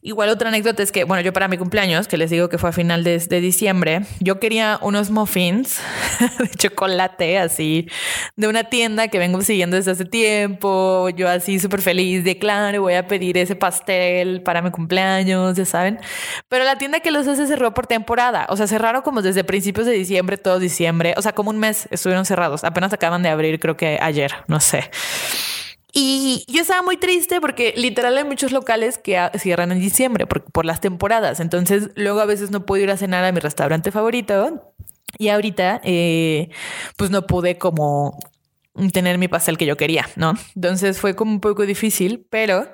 Igual 0.07 0.29
otra 0.29 0.51
anécdota 0.51 0.85
es 0.85 0.93
que, 0.93 1.03
bueno, 1.03 1.21
yo 1.21 1.33
para 1.33 1.49
mi 1.49 1.59
cumpleaños, 1.59 2.07
que 2.07 2.17
les 2.17 2.31
digo 2.31 2.49
que 2.49 2.59
fue 2.59 2.69
a 2.69 2.73
final 2.73 3.03
de, 3.03 3.19
diciembre, 3.41 4.03
yo 4.21 4.39
quería 4.39 4.79
unos 4.81 5.11
muffins 5.11 5.81
de 6.39 6.49
chocolate, 6.51 7.41
así, 7.41 7.89
de 8.37 8.47
una 8.47 8.63
tienda 8.71 9.09
que 9.09 9.19
vengo 9.19 9.43
siguiendo 9.43 9.75
desde 9.75 9.91
hace 9.91 10.05
tiempo. 10.05 11.09
Yo 11.09 11.29
así 11.29 11.59
súper 11.59 11.83
feliz 11.83 12.23
de, 12.23 12.39
claro, 12.39 12.83
voy 12.83 12.95
a 12.95 13.09
pedir 13.09 13.37
ese 13.37 13.57
pastel 13.57 14.43
para 14.43 14.63
mi 14.63 14.71
cumpleaños, 14.71 15.57
ya 15.57 15.65
saben. 15.65 15.99
Pero 16.49 16.65
la 16.65 16.79
tienda 16.79 17.01
que 17.01 17.11
los 17.11 17.27
hace 17.27 17.45
cerró 17.49 17.75
por 17.75 17.89
temporada. 17.89 18.47
O 18.49 18.57
sea, 18.57 18.69
cerraron 18.69 19.03
como 19.03 19.23
desde 19.23 19.43
principios 19.43 19.87
de 19.87 19.93
diciembre, 19.95 20.37
todo 20.37 20.61
diciembre. 20.61 21.15
O 21.17 21.23
sea, 21.23 21.33
como 21.33 21.51
un 21.51 21.59
mes 21.59 21.89
estuvieron 21.91 22.25
cerrados. 22.25 22.63
Apenas 22.63 22.93
acaban 22.93 23.25
de 23.25 23.29
abrir, 23.29 23.59
creo 23.59 23.77
que 23.77 23.99
ayer, 24.01 24.31
no 24.47 24.61
sé. 24.61 24.89
Y 25.93 26.45
yo 26.49 26.63
estaba 26.63 26.83
muy 26.83 26.97
triste 26.97 27.41
porque 27.41 27.73
literal 27.77 28.19
hay 28.19 28.25
muchos 28.25 28.53
locales 28.53 28.99
que 28.99 29.19
cierran 29.39 29.73
en 29.73 29.81
diciembre 29.81 30.27
por, 30.27 30.45
por 30.45 30.65
las 30.65 30.81
temporadas. 30.81 31.41
Entonces 31.41 31.91
luego 31.95 32.21
a 32.21 32.27
veces 32.27 32.51
no 32.51 32.67
puedo 32.67 32.83
ir 32.83 32.91
a 32.91 32.97
cenar 32.97 33.25
a 33.25 33.33
mi 33.33 33.41
restaurante 33.41 33.91
favorito. 33.93 34.73
Y 35.19 35.29
ahorita, 35.29 35.81
eh, 35.85 36.51
pues 36.97 37.11
no 37.11 37.27
pude 37.27 37.57
como 37.57 38.19
tener 38.93 39.19
mi 39.19 39.29
pastel 39.29 39.57
que 39.57 39.67
yo 39.67 39.77
quería, 39.77 40.07
¿no? 40.17 40.35
Entonces 40.55 41.01
fue 41.01 41.17
como 41.17 41.33
un 41.33 41.41
poco 41.41 41.65
difícil, 41.65 42.27
pero 42.29 42.69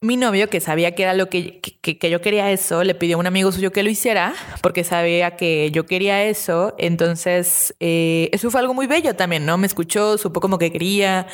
mi 0.00 0.16
novio, 0.16 0.50
que 0.50 0.60
sabía 0.60 0.94
que 0.94 1.04
era 1.04 1.14
lo 1.14 1.28
que, 1.28 1.60
que, 1.60 2.10
yo 2.10 2.20
quería 2.20 2.50
eso, 2.50 2.82
le 2.82 2.94
pidió 2.94 3.16
a 3.16 3.20
un 3.20 3.26
amigo 3.26 3.52
suyo 3.52 3.70
que 3.70 3.84
lo 3.84 3.90
hiciera 3.90 4.34
porque 4.60 4.84
sabía 4.84 5.36
que 5.36 5.70
yo 5.72 5.86
quería 5.86 6.24
eso. 6.24 6.74
Entonces, 6.78 7.74
eh, 7.80 8.28
eso 8.32 8.50
fue 8.50 8.60
algo 8.60 8.74
muy 8.74 8.86
bello 8.86 9.14
también, 9.14 9.46
¿no? 9.46 9.58
Me 9.58 9.66
escuchó, 9.66 10.18
supo 10.18 10.40
como 10.40 10.58
que 10.58 10.72
quería 10.72 11.26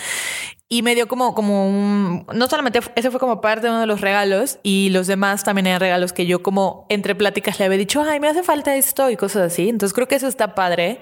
y 0.70 0.82
me 0.82 0.94
dio 0.94 1.08
como, 1.08 1.34
como 1.34 1.66
un, 1.66 2.26
no 2.34 2.46
solamente 2.46 2.80
ese 2.94 3.10
fue 3.10 3.18
como 3.18 3.40
parte 3.40 3.66
de 3.66 3.70
uno 3.70 3.80
de 3.80 3.86
los 3.86 4.02
regalos 4.02 4.58
y 4.62 4.90
los 4.90 5.06
demás 5.06 5.42
también 5.42 5.66
eran 5.66 5.80
regalos 5.80 6.12
que 6.12 6.26
yo 6.26 6.42
como 6.42 6.84
entre 6.90 7.14
pláticas 7.14 7.58
le 7.58 7.64
había 7.64 7.78
dicho, 7.78 8.02
ay, 8.02 8.20
me 8.20 8.28
hace 8.28 8.42
falta 8.42 8.76
esto 8.76 9.08
y 9.08 9.16
cosas 9.16 9.52
así. 9.52 9.70
Entonces 9.70 9.94
creo 9.94 10.08
que 10.08 10.16
eso 10.16 10.28
está 10.28 10.54
padre 10.54 11.00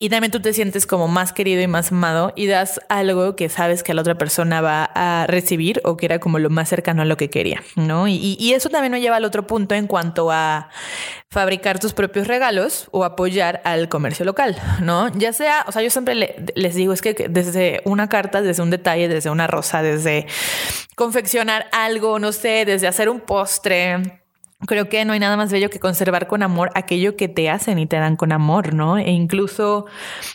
y 0.00 0.08
también 0.08 0.32
tú 0.32 0.40
te 0.40 0.52
sientes 0.52 0.86
como 0.86 1.06
más 1.06 1.32
querido 1.32 1.62
y 1.62 1.68
más 1.68 1.92
amado 1.92 2.32
y 2.34 2.46
das 2.46 2.80
algo 2.88 3.36
que 3.36 3.48
sabes 3.48 3.84
que 3.84 3.94
la 3.94 4.00
otra 4.00 4.18
persona 4.18 4.60
va 4.60 4.90
a 4.94 5.28
recibir 5.28 5.80
o 5.84 5.96
que 5.96 6.06
era 6.06 6.18
como 6.18 6.40
lo 6.40 6.50
más 6.50 6.68
cercano 6.68 7.02
a 7.02 7.04
lo 7.04 7.16
que 7.16 7.30
quería, 7.30 7.62
¿no? 7.76 8.08
Y, 8.08 8.36
y 8.40 8.54
eso 8.54 8.70
también 8.70 8.90
nos 8.90 9.00
lleva 9.00 9.16
al 9.16 9.24
otro 9.24 9.46
punto 9.46 9.76
en 9.76 9.86
cuanto 9.86 10.32
a 10.32 10.68
fabricar 11.30 11.78
tus 11.78 11.92
propios 11.92 12.28
regalos 12.28 12.88
o 12.92 13.04
apoyar 13.04 13.60
al 13.64 13.88
comercio 13.88 14.24
local, 14.24 14.56
¿no? 14.80 15.08
Ya 15.16 15.32
sea, 15.32 15.64
o 15.66 15.72
sea, 15.72 15.82
yo 15.82 15.90
siempre 15.90 16.14
les 16.54 16.74
digo, 16.74 16.92
es 16.92 17.02
que 17.02 17.14
desde 17.28 17.82
una 17.84 18.08
carta, 18.08 18.42
desde 18.42 18.62
un 18.62 18.70
detalle, 18.70 19.08
desde 19.08 19.30
una 19.30 19.46
rosa, 19.46 19.82
desde 19.82 20.26
confeccionar 20.94 21.66
algo, 21.72 22.18
no 22.18 22.32
sé, 22.32 22.64
desde 22.64 22.86
hacer 22.86 23.08
un 23.08 23.20
postre. 23.20 24.22
Creo 24.66 24.88
que 24.88 25.04
no 25.04 25.12
hay 25.12 25.18
nada 25.18 25.36
más 25.36 25.52
bello 25.52 25.68
que 25.68 25.80
conservar 25.80 26.28
con 26.28 26.42
amor 26.42 26.70
aquello 26.74 27.16
que 27.16 27.28
te 27.28 27.50
hacen 27.50 27.78
y 27.78 27.86
te 27.86 27.96
dan 27.96 28.16
con 28.16 28.32
amor, 28.32 28.72
¿no? 28.72 28.96
E 28.96 29.10
incluso 29.10 29.84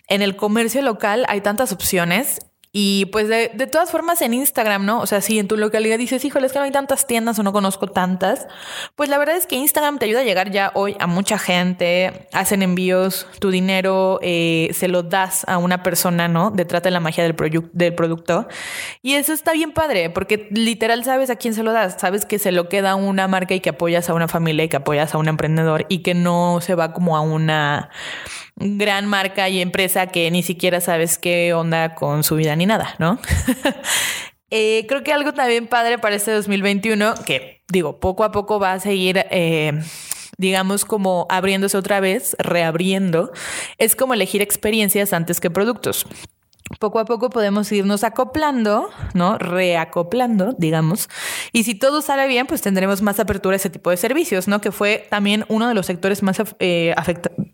en 0.08 0.22
el 0.22 0.36
comercio 0.36 0.84
local 0.84 1.26
hay 1.28 1.42
tantas 1.42 1.72
opciones 1.72 2.51
y 2.74 3.06
pues 3.08 3.28
de, 3.28 3.52
de, 3.54 3.68
todas 3.68 3.92
formas 3.92 4.22
en 4.22 4.34
Instagram, 4.34 4.86
¿no? 4.86 5.02
O 5.02 5.06
sea, 5.06 5.20
si 5.20 5.38
en 5.40 5.50
tu 5.50 5.58
localidad 5.58 5.98
dices, 5.98 6.24
híjole, 6.24 6.48
es 6.48 6.54
que 6.54 6.60
no 6.60 6.64
hay 6.64 6.72
tantas 6.72 7.06
tiendas 7.06 7.38
o 7.38 7.44
no 7.44 7.52
conozco 7.52 7.88
tantas, 7.88 8.48
pues 8.96 9.10
la 9.10 9.18
verdad 9.18 9.36
es 9.36 9.46
que 9.46 9.58
Instagram 9.58 10.00
te 10.00 10.06
ayuda 10.06 10.22
a 10.22 10.24
llegar 10.24 10.52
ya 10.52 10.72
hoy 10.74 10.96
a 11.00 11.06
mucha 11.06 11.38
gente, 11.38 12.30
hacen 12.32 12.62
envíos, 12.62 13.28
tu 13.40 13.52
dinero 13.52 14.20
eh, 14.22 14.70
se 14.74 14.88
lo 14.88 15.04
das 15.04 15.44
a 15.50 15.58
una 15.58 15.84
persona, 15.84 16.30
¿no? 16.30 16.50
Detrás 16.50 16.82
de 16.84 16.92
la 16.92 17.02
magia 17.02 17.26
del, 17.26 17.36
del 17.74 17.94
producto. 17.94 18.48
Y 19.02 19.16
eso 19.16 19.34
está 19.34 19.52
bien 19.52 19.74
padre, 19.74 20.10
porque 20.10 20.48
literal 20.52 21.04
sabes 21.04 21.30
a 21.30 21.36
quién 21.36 21.54
se 21.54 21.64
lo 21.64 21.74
das, 21.74 21.98
sabes 22.00 22.26
que 22.26 22.40
se 22.40 22.54
lo 22.54 22.70
queda 22.70 22.96
una 22.96 23.28
marca 23.28 23.54
y 23.54 23.60
que 23.60 23.72
apoyas 23.72 24.10
a 24.10 24.14
una 24.14 24.30
familia 24.30 24.64
y 24.64 24.70
que 24.70 24.78
apoyas 24.78 25.14
a 25.14 25.18
un 25.18 25.28
emprendedor 25.28 25.86
y 25.90 26.00
que 26.00 26.14
no 26.14 26.60
se 26.62 26.76
va 26.76 26.94
como 26.94 27.18
a 27.18 27.22
una 27.22 27.90
gran 28.78 29.06
marca 29.06 29.50
y 29.50 29.62
empresa 29.62 30.08
que 30.08 30.30
ni 30.32 30.44
siquiera 30.44 30.82
sabes 30.82 31.18
qué 31.18 31.54
onda 31.54 31.96
con 31.96 32.24
su 32.24 32.36
vida 32.36 32.56
ni 32.56 32.66
nada, 32.66 32.96
¿no? 33.00 33.20
Eh, 34.54 34.86
creo 34.90 35.02
que 35.02 35.14
algo 35.14 35.34
también 35.34 35.66
padre 35.66 35.98
para 35.98 36.14
este 36.14 36.34
2021, 36.34 37.16
que 37.26 37.64
digo, 37.72 38.02
poco 38.02 38.26
a 38.26 38.34
poco 38.34 38.60
va 38.60 38.74
a 38.74 38.82
seguir, 38.82 39.26
eh, 39.32 39.72
digamos, 40.38 40.84
como 40.84 41.26
abriéndose 41.30 41.78
otra 41.78 42.02
vez, 42.02 42.36
reabriendo, 42.38 43.32
es 43.78 43.96
como 43.96 44.14
elegir 44.14 44.42
experiencias 44.42 45.14
antes 45.14 45.40
que 45.40 45.50
productos 45.50 46.06
poco 46.80 47.00
a 47.00 47.06
poco 47.06 47.30
podemos 47.30 47.72
irnos 47.72 48.04
acoplando, 48.04 48.90
¿no? 49.14 49.38
Reacoplando, 49.38 50.54
digamos. 50.58 51.10
Y 51.52 51.64
si 51.64 51.76
todo 51.76 52.02
sale 52.02 52.28
bien, 52.28 52.48
pues 52.48 52.62
tendremos 52.62 53.02
más 53.02 53.20
apertura 53.20 53.56
a 53.56 53.58
ese 53.58 53.70
tipo 53.70 53.90
de 53.90 53.98
servicios, 53.98 54.48
¿no? 54.48 54.62
Que 54.62 54.72
fue 54.72 55.08
también 55.10 55.46
uno 55.48 55.68
de 55.68 55.74
los 55.74 55.86
sectores 55.86 56.24
más 56.24 56.42
eh, 56.60 56.94
afectados, 56.98 57.48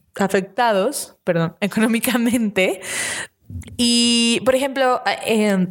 perdón, 1.23 1.55
económicamente. 1.61 2.81
Y, 3.77 4.41
por 4.45 4.55
ejemplo, 4.55 5.01
eh, 5.25 5.67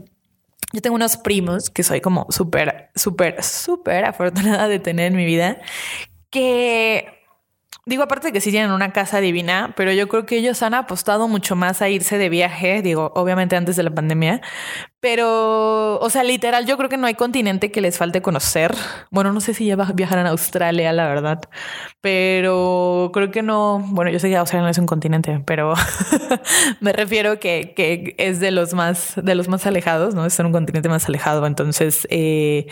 yo 0.72 0.80
tengo 0.80 0.96
unos 0.96 1.16
primos 1.16 1.70
que 1.70 1.82
soy 1.82 2.00
como 2.00 2.26
súper, 2.30 2.90
súper, 2.94 3.42
súper 3.42 4.04
afortunada 4.04 4.68
de 4.68 4.78
tener 4.78 5.06
en 5.06 5.16
mi 5.16 5.24
vida, 5.24 5.58
que 6.30 7.15
Digo, 7.88 8.02
aparte 8.02 8.32
que 8.32 8.40
sí 8.40 8.50
tienen 8.50 8.72
una 8.72 8.92
casa 8.92 9.20
divina, 9.20 9.72
pero 9.76 9.92
yo 9.92 10.08
creo 10.08 10.26
que 10.26 10.36
ellos 10.38 10.60
han 10.64 10.74
apostado 10.74 11.28
mucho 11.28 11.54
más 11.54 11.82
a 11.82 11.88
irse 11.88 12.18
de 12.18 12.28
viaje, 12.28 12.82
digo, 12.82 13.12
obviamente 13.14 13.54
antes 13.54 13.76
de 13.76 13.84
la 13.84 13.92
pandemia, 13.92 14.40
pero, 14.98 16.00
o 16.00 16.10
sea, 16.10 16.24
literal, 16.24 16.66
yo 16.66 16.76
creo 16.76 16.88
que 16.88 16.96
no 16.96 17.06
hay 17.06 17.14
continente 17.14 17.70
que 17.70 17.80
les 17.80 17.96
falte 17.96 18.22
conocer. 18.22 18.74
Bueno, 19.12 19.32
no 19.32 19.40
sé 19.40 19.54
si 19.54 19.66
ya 19.66 19.76
viajarán 19.76 20.26
a 20.26 20.30
Australia, 20.30 20.92
la 20.92 21.06
verdad, 21.06 21.42
pero 22.00 23.12
creo 23.14 23.30
que 23.30 23.42
no, 23.42 23.78
bueno, 23.90 24.10
yo 24.10 24.18
sé 24.18 24.30
que 24.30 24.36
Australia 24.36 24.64
no 24.64 24.70
es 24.70 24.78
un 24.78 24.86
continente, 24.86 25.40
pero 25.46 25.74
me 26.80 26.92
refiero 26.92 27.38
que, 27.38 27.72
que, 27.76 28.16
es 28.18 28.40
de 28.40 28.50
los 28.50 28.74
más, 28.74 29.12
de 29.14 29.36
los 29.36 29.46
más 29.46 29.64
alejados, 29.64 30.12
¿no? 30.12 30.26
Es 30.26 30.36
un 30.40 30.50
continente 30.50 30.88
más 30.88 31.06
alejado, 31.06 31.46
entonces, 31.46 32.08
eh, 32.10 32.66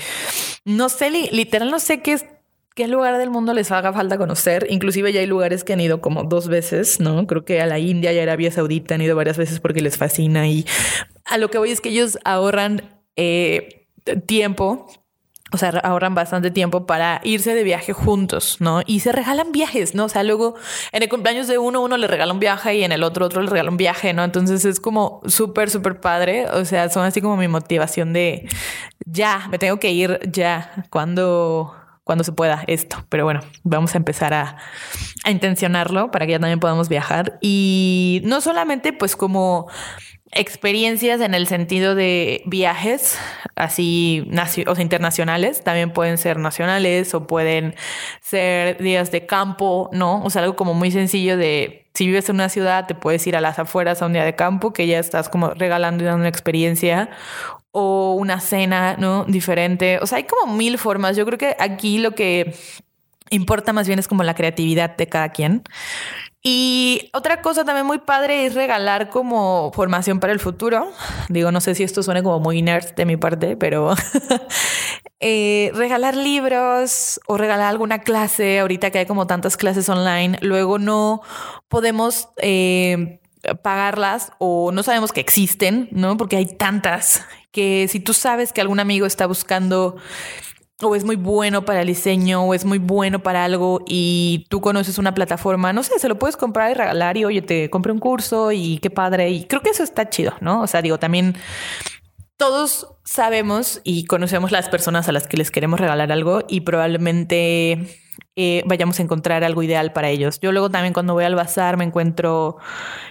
no 0.64 0.88
sé, 0.88 1.08
literal, 1.10 1.70
no 1.70 1.78
sé 1.78 2.02
qué 2.02 2.14
es 2.14 2.24
qué 2.74 2.88
lugar 2.88 3.18
del 3.18 3.30
mundo 3.30 3.54
les 3.54 3.70
haga 3.70 3.92
falta 3.92 4.18
conocer. 4.18 4.66
Inclusive 4.68 5.12
ya 5.12 5.20
hay 5.20 5.26
lugares 5.26 5.64
que 5.64 5.72
han 5.72 5.80
ido 5.80 6.00
como 6.00 6.24
dos 6.24 6.48
veces, 6.48 7.00
¿no? 7.00 7.26
Creo 7.26 7.44
que 7.44 7.60
a 7.60 7.66
la 7.66 7.78
India 7.78 8.12
y 8.12 8.18
a 8.18 8.22
Arabia 8.22 8.50
Saudita 8.50 8.96
han 8.96 9.02
ido 9.02 9.16
varias 9.16 9.38
veces 9.38 9.60
porque 9.60 9.80
les 9.80 9.96
fascina 9.96 10.46
y 10.48 10.66
a 11.24 11.38
lo 11.38 11.50
que 11.50 11.58
voy 11.58 11.70
es 11.70 11.80
que 11.80 11.90
ellos 11.90 12.18
ahorran 12.24 12.82
eh, 13.16 13.86
tiempo 14.26 14.86
o 15.54 15.56
sea, 15.56 15.68
ahorran 15.84 16.16
bastante 16.16 16.50
tiempo 16.50 16.84
para 16.84 17.20
irse 17.22 17.54
de 17.54 17.62
viaje 17.62 17.92
juntos, 17.92 18.56
¿no? 18.58 18.82
Y 18.86 19.00
se 19.00 19.12
regalan 19.12 19.52
viajes, 19.52 19.94
¿no? 19.94 20.06
O 20.06 20.08
sea, 20.08 20.24
luego 20.24 20.56
en 20.90 21.04
el 21.04 21.08
cumpleaños 21.08 21.46
de 21.46 21.58
uno, 21.58 21.80
uno 21.80 21.96
le 21.96 22.08
regala 22.08 22.32
un 22.32 22.40
viaje 22.40 22.74
y 22.74 22.82
en 22.82 22.90
el 22.90 23.04
otro, 23.04 23.26
otro 23.26 23.40
le 23.40 23.48
regala 23.48 23.70
un 23.70 23.76
viaje, 23.76 24.12
¿no? 24.12 24.24
Entonces 24.24 24.64
es 24.64 24.80
como 24.80 25.20
súper, 25.26 25.70
súper 25.70 26.00
padre. 26.00 26.48
O 26.50 26.64
sea, 26.64 26.88
son 26.88 27.04
así 27.04 27.20
como 27.20 27.36
mi 27.36 27.46
motivación 27.46 28.12
de 28.12 28.48
ya, 29.06 29.46
me 29.48 29.60
tengo 29.60 29.78
que 29.78 29.92
ir 29.92 30.18
ya 30.28 30.86
cuando 30.90 31.76
cuando 32.04 32.22
se 32.22 32.32
pueda 32.32 32.62
esto. 32.66 33.04
Pero 33.08 33.24
bueno, 33.24 33.40
vamos 33.62 33.94
a 33.94 33.98
empezar 33.98 34.34
a, 34.34 34.56
a 35.24 35.30
intencionarlo 35.30 36.10
para 36.10 36.26
que 36.26 36.32
ya 36.32 36.38
también 36.38 36.60
podamos 36.60 36.88
viajar. 36.88 37.38
Y 37.40 38.20
no 38.24 38.40
solamente 38.40 38.92
pues 38.92 39.16
como 39.16 39.68
experiencias 40.34 41.20
en 41.20 41.34
el 41.34 41.46
sentido 41.46 41.94
de 41.94 42.42
viajes, 42.46 43.18
así 43.54 44.28
o 44.66 44.74
sea, 44.74 44.82
internacionales, 44.82 45.62
también 45.62 45.92
pueden 45.92 46.18
ser 46.18 46.38
nacionales 46.38 47.14
o 47.14 47.26
pueden 47.26 47.74
ser 48.20 48.78
días 48.82 49.10
de 49.12 49.26
campo, 49.26 49.88
¿no? 49.92 50.22
O 50.24 50.30
sea, 50.30 50.42
algo 50.42 50.56
como 50.56 50.74
muy 50.74 50.90
sencillo 50.90 51.36
de 51.36 51.88
si 51.94 52.06
vives 52.06 52.28
en 52.28 52.36
una 52.36 52.48
ciudad, 52.48 52.86
te 52.86 52.96
puedes 52.96 53.24
ir 53.26 53.36
a 53.36 53.40
las 53.40 53.60
afueras 53.60 54.02
a 54.02 54.06
un 54.06 54.12
día 54.12 54.24
de 54.24 54.34
campo, 54.34 54.72
que 54.72 54.86
ya 54.88 54.98
estás 54.98 55.28
como 55.28 55.50
regalando 55.50 56.02
y 56.02 56.06
dando 56.06 56.20
una 56.20 56.28
experiencia 56.28 57.10
o 57.76 58.14
una 58.14 58.40
cena, 58.40 58.96
¿no? 58.98 59.24
Diferente. 59.24 59.98
O 60.00 60.06
sea, 60.06 60.18
hay 60.18 60.24
como 60.24 60.54
mil 60.54 60.78
formas. 60.78 61.16
Yo 61.16 61.26
creo 61.26 61.38
que 61.38 61.56
aquí 61.58 61.98
lo 61.98 62.12
que 62.12 62.54
importa 63.30 63.72
más 63.72 63.88
bien 63.88 63.98
es 63.98 64.06
como 64.06 64.22
la 64.22 64.34
creatividad 64.34 64.96
de 64.96 65.08
cada 65.08 65.30
quien. 65.30 65.64
Y 66.40 67.10
otra 67.12 67.42
cosa 67.42 67.64
también 67.64 67.84
muy 67.84 67.98
padre 67.98 68.46
es 68.46 68.54
regalar 68.54 69.10
como 69.10 69.72
formación 69.74 70.20
para 70.20 70.32
el 70.32 70.38
futuro. 70.38 70.88
Digo, 71.28 71.50
no 71.50 71.60
sé 71.60 71.74
si 71.74 71.82
esto 71.82 72.04
suena 72.04 72.22
como 72.22 72.38
muy 72.38 72.62
nerd 72.62 72.94
de 72.94 73.06
mi 73.06 73.16
parte, 73.16 73.56
pero 73.56 73.94
eh, 75.20 75.72
regalar 75.74 76.14
libros 76.14 77.20
o 77.26 77.36
regalar 77.36 77.70
alguna 77.70 78.02
clase, 78.02 78.60
ahorita 78.60 78.92
que 78.92 79.00
hay 79.00 79.06
como 79.06 79.26
tantas 79.26 79.56
clases 79.56 79.88
online, 79.88 80.38
luego 80.42 80.78
no 80.78 81.22
podemos 81.66 82.28
eh, 82.36 83.18
pagarlas 83.62 84.30
o 84.38 84.70
no 84.70 84.84
sabemos 84.84 85.10
que 85.10 85.20
existen, 85.20 85.88
¿no? 85.90 86.16
Porque 86.16 86.36
hay 86.36 86.46
tantas 86.46 87.24
que 87.54 87.86
si 87.88 88.00
tú 88.00 88.12
sabes 88.12 88.52
que 88.52 88.60
algún 88.60 88.80
amigo 88.80 89.06
está 89.06 89.26
buscando 89.26 89.96
o 90.82 90.96
es 90.96 91.04
muy 91.04 91.14
bueno 91.14 91.64
para 91.64 91.82
el 91.82 91.86
diseño 91.86 92.42
o 92.42 92.52
es 92.52 92.64
muy 92.64 92.78
bueno 92.78 93.22
para 93.22 93.44
algo 93.44 93.80
y 93.86 94.44
tú 94.50 94.60
conoces 94.60 94.98
una 94.98 95.14
plataforma, 95.14 95.72
no 95.72 95.84
sé, 95.84 95.98
se 96.00 96.08
lo 96.08 96.18
puedes 96.18 96.36
comprar 96.36 96.72
y 96.72 96.74
regalar 96.74 97.16
y 97.16 97.24
oye, 97.24 97.42
te 97.42 97.70
compré 97.70 97.92
un 97.92 98.00
curso 98.00 98.50
y 98.50 98.78
qué 98.78 98.90
padre. 98.90 99.30
Y 99.30 99.44
creo 99.44 99.62
que 99.62 99.70
eso 99.70 99.84
está 99.84 100.10
chido, 100.10 100.34
¿no? 100.40 100.62
O 100.62 100.66
sea, 100.66 100.82
digo, 100.82 100.98
también 100.98 101.36
todos 102.36 102.88
sabemos 103.04 103.80
y 103.84 104.04
conocemos 104.06 104.50
las 104.50 104.68
personas 104.68 105.08
a 105.08 105.12
las 105.12 105.28
que 105.28 105.36
les 105.36 105.52
queremos 105.52 105.78
regalar 105.78 106.10
algo 106.10 106.42
y 106.48 106.62
probablemente 106.62 108.02
eh, 108.34 108.64
vayamos 108.66 108.98
a 108.98 109.02
encontrar 109.04 109.44
algo 109.44 109.62
ideal 109.62 109.92
para 109.92 110.10
ellos. 110.10 110.40
Yo 110.40 110.50
luego 110.50 110.70
también 110.70 110.92
cuando 110.92 111.14
voy 111.14 111.24
al 111.24 111.36
bazar 111.36 111.76
me 111.76 111.84
encuentro 111.84 112.56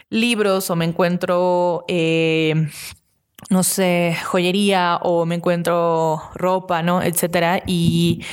libros 0.09 0.69
o 0.69 0.75
me 0.75 0.83
encuentro... 0.83 1.85
Eh, 1.87 2.67
no 3.53 3.63
sé, 3.63 4.17
joyería 4.25 4.97
o 5.01 5.25
me 5.25 5.35
encuentro 5.35 6.21
ropa, 6.35 6.83
¿no? 6.83 7.01
Etcétera. 7.01 7.61
Y 7.65 8.25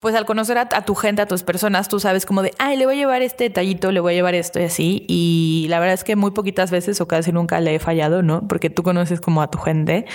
pues 0.00 0.14
al 0.14 0.24
conocer 0.24 0.58
a, 0.58 0.66
tu 0.84 0.94
gente, 0.94 1.22
a 1.22 1.26
tus 1.26 1.42
personas, 1.42 1.88
tú 1.88 2.00
sabes 2.00 2.26
como 2.26 2.42
de, 2.42 2.52
ay, 2.58 2.76
le 2.76 2.86
voy 2.86 2.96
a 2.96 2.98
llevar 2.98 3.22
este 3.22 3.44
detallito, 3.44 3.92
le 3.92 4.00
voy 4.00 4.14
a 4.14 4.16
llevar 4.16 4.34
esto 4.34 4.58
y 4.60 4.64
así. 4.64 5.04
Y 5.08 5.66
la 5.68 5.78
verdad 5.78 5.94
es 5.94 6.04
que 6.04 6.16
muy 6.16 6.30
poquitas 6.30 6.70
veces 6.70 7.00
o 7.00 7.08
casi 7.08 7.32
nunca 7.32 7.60
le 7.60 7.74
he 7.76 7.78
fallado, 7.78 8.22
¿no? 8.22 8.46
Porque 8.48 8.70
tú 8.70 8.82
conoces 8.82 9.20
como 9.20 9.42
a 9.42 9.50
tu 9.50 9.58
gente. 9.58 10.06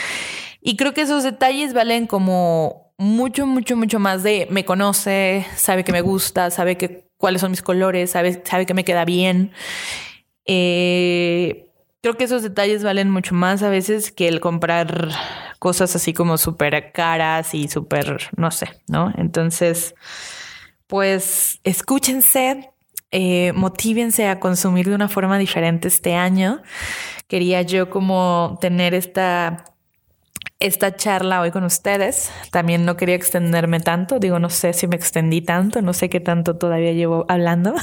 Y 0.62 0.75
creo 0.75 0.93
que 0.93 1.01
esos 1.01 1.23
detalles 1.23 1.73
valen 1.73 2.08
como 2.08 2.93
mucho, 2.97 3.47
mucho, 3.47 3.75
mucho 3.75 3.99
más 3.99 4.23
de 4.23 4.47
me 4.49 4.65
conoce, 4.65 5.45
sabe 5.56 5.84
que 5.84 5.91
me 5.91 6.01
gusta, 6.01 6.51
sabe 6.51 6.77
que 6.77 7.10
cuáles 7.17 7.41
son 7.41 7.51
mis 7.51 7.62
colores, 7.62 8.12
sabe, 8.12 8.41
sabe 8.45 8.65
que 8.65 8.73
me 8.73 8.84
queda 8.84 9.06
bien. 9.06 9.51
Eh, 10.45 11.70
creo 12.01 12.17
que 12.17 12.23
esos 12.25 12.43
detalles 12.43 12.83
valen 12.83 13.09
mucho 13.09 13.35
más 13.35 13.63
a 13.63 13.69
veces 13.69 14.11
que 14.11 14.27
el 14.27 14.39
comprar 14.39 15.09
cosas 15.59 15.95
así 15.95 16.13
como 16.13 16.37
súper 16.37 16.91
caras 16.91 17.53
y 17.53 17.67
súper, 17.67 18.29
no 18.35 18.51
sé, 18.51 18.81
¿no? 18.87 19.13
Entonces, 19.17 19.95
pues 20.87 21.59
escúchense, 21.63 22.71
eh, 23.11 23.53
motívense 23.53 24.27
a 24.27 24.39
consumir 24.39 24.89
de 24.89 24.95
una 24.95 25.07
forma 25.07 25.37
diferente 25.37 25.87
este 25.87 26.15
año. 26.15 26.61
Quería 27.27 27.61
yo 27.61 27.89
como 27.89 28.57
tener 28.59 28.93
esta 28.93 29.65
esta 30.59 30.95
charla 30.95 31.41
hoy 31.41 31.51
con 31.51 31.63
ustedes. 31.63 32.31
También 32.51 32.85
no 32.85 32.95
quería 32.95 33.15
extenderme 33.15 33.79
tanto, 33.79 34.19
digo, 34.19 34.39
no 34.39 34.49
sé 34.49 34.73
si 34.73 34.87
me 34.87 34.95
extendí 34.95 35.41
tanto, 35.41 35.81
no 35.81 35.93
sé 35.93 36.09
qué 36.09 36.19
tanto 36.19 36.57
todavía 36.57 36.93
llevo 36.93 37.25
hablando, 37.27 37.73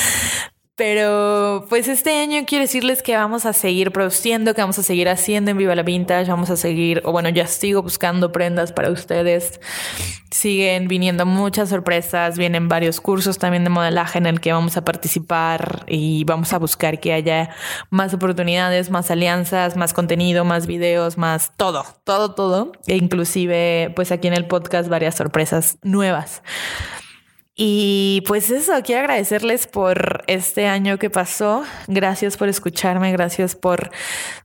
Pero 0.76 1.64
pues 1.70 1.88
este 1.88 2.20
año 2.20 2.44
quiero 2.46 2.60
decirles 2.60 3.02
que 3.02 3.16
vamos 3.16 3.46
a 3.46 3.54
seguir 3.54 3.92
produciendo, 3.92 4.52
que 4.52 4.60
vamos 4.60 4.78
a 4.78 4.82
seguir 4.82 5.08
haciendo 5.08 5.50
en 5.50 5.56
Viva 5.56 5.74
la 5.74 5.82
Vintage, 5.82 6.30
vamos 6.30 6.50
a 6.50 6.56
seguir, 6.56 7.00
o 7.06 7.12
bueno, 7.12 7.30
ya 7.30 7.46
sigo 7.46 7.82
buscando 7.82 8.30
prendas 8.30 8.72
para 8.72 8.90
ustedes. 8.90 9.58
Siguen 10.30 10.86
viniendo 10.86 11.24
muchas 11.24 11.70
sorpresas, 11.70 12.36
vienen 12.36 12.68
varios 12.68 13.00
cursos 13.00 13.38
también 13.38 13.64
de 13.64 13.70
modelaje 13.70 14.18
en 14.18 14.26
el 14.26 14.38
que 14.38 14.52
vamos 14.52 14.76
a 14.76 14.84
participar 14.84 15.86
y 15.88 16.24
vamos 16.24 16.52
a 16.52 16.58
buscar 16.58 17.00
que 17.00 17.14
haya 17.14 17.56
más 17.88 18.12
oportunidades, 18.12 18.90
más 18.90 19.10
alianzas, 19.10 19.76
más 19.76 19.94
contenido, 19.94 20.44
más 20.44 20.66
videos, 20.66 21.16
más 21.16 21.52
todo, 21.56 21.86
todo, 22.04 22.34
todo. 22.34 22.72
E 22.86 22.96
inclusive 22.96 23.94
pues 23.96 24.12
aquí 24.12 24.28
en 24.28 24.34
el 24.34 24.46
podcast 24.46 24.90
varias 24.90 25.14
sorpresas 25.14 25.78
nuevas. 25.82 26.42
Y 27.58 28.22
pues 28.26 28.50
eso, 28.50 28.74
quiero 28.84 29.00
agradecerles 29.00 29.66
por 29.66 30.24
este 30.26 30.66
año 30.66 30.98
que 30.98 31.08
pasó. 31.08 31.64
Gracias 31.86 32.36
por 32.36 32.50
escucharme, 32.50 33.12
gracias 33.12 33.56
por 33.56 33.90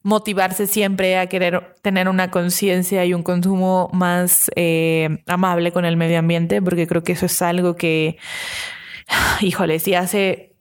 motivarse 0.02 0.65
siempre 0.65 1.17
a 1.17 1.28
querer 1.28 1.76
tener 1.82 2.08
una 2.08 2.32
conciencia 2.32 3.04
y 3.04 3.13
un 3.13 3.21
consumo 3.21 3.89
más 3.91 4.50
eh, 4.56 5.24
amable 5.28 5.74
con 5.74 5.84
el 5.84 5.97
medio 5.97 6.19
ambiente, 6.19 6.62
porque 6.62 6.88
creo 6.88 7.04
que 7.04 7.12
eso 7.12 7.26
es 7.26 7.41
algo 7.41 7.76
que, 7.76 8.17
híjole, 9.41 9.80
si 9.80 9.93
hace 9.93 10.56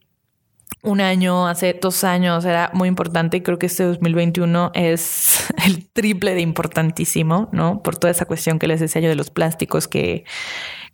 un 0.83 0.99
año, 0.99 1.47
hace 1.47 1.77
dos 1.79 2.03
años 2.03 2.43
era 2.43 2.69
muy 2.73 2.89
importante 2.89 3.37
y 3.37 3.41
creo 3.41 3.59
que 3.59 3.67
este 3.67 3.83
2021 3.83 4.71
es 4.73 5.53
el 5.65 5.87
triple 5.87 6.33
de 6.33 6.41
importantísimo, 6.41 7.47
¿no? 7.53 7.81
Por 7.81 7.95
toda 7.95 8.11
esa 8.11 8.25
cuestión 8.25 8.59
que 8.59 8.67
les 8.67 8.81
decía 8.81 9.01
yo 9.01 9.07
de 9.07 9.15
los 9.15 9.29
plásticos 9.29 9.87
que 9.87 10.25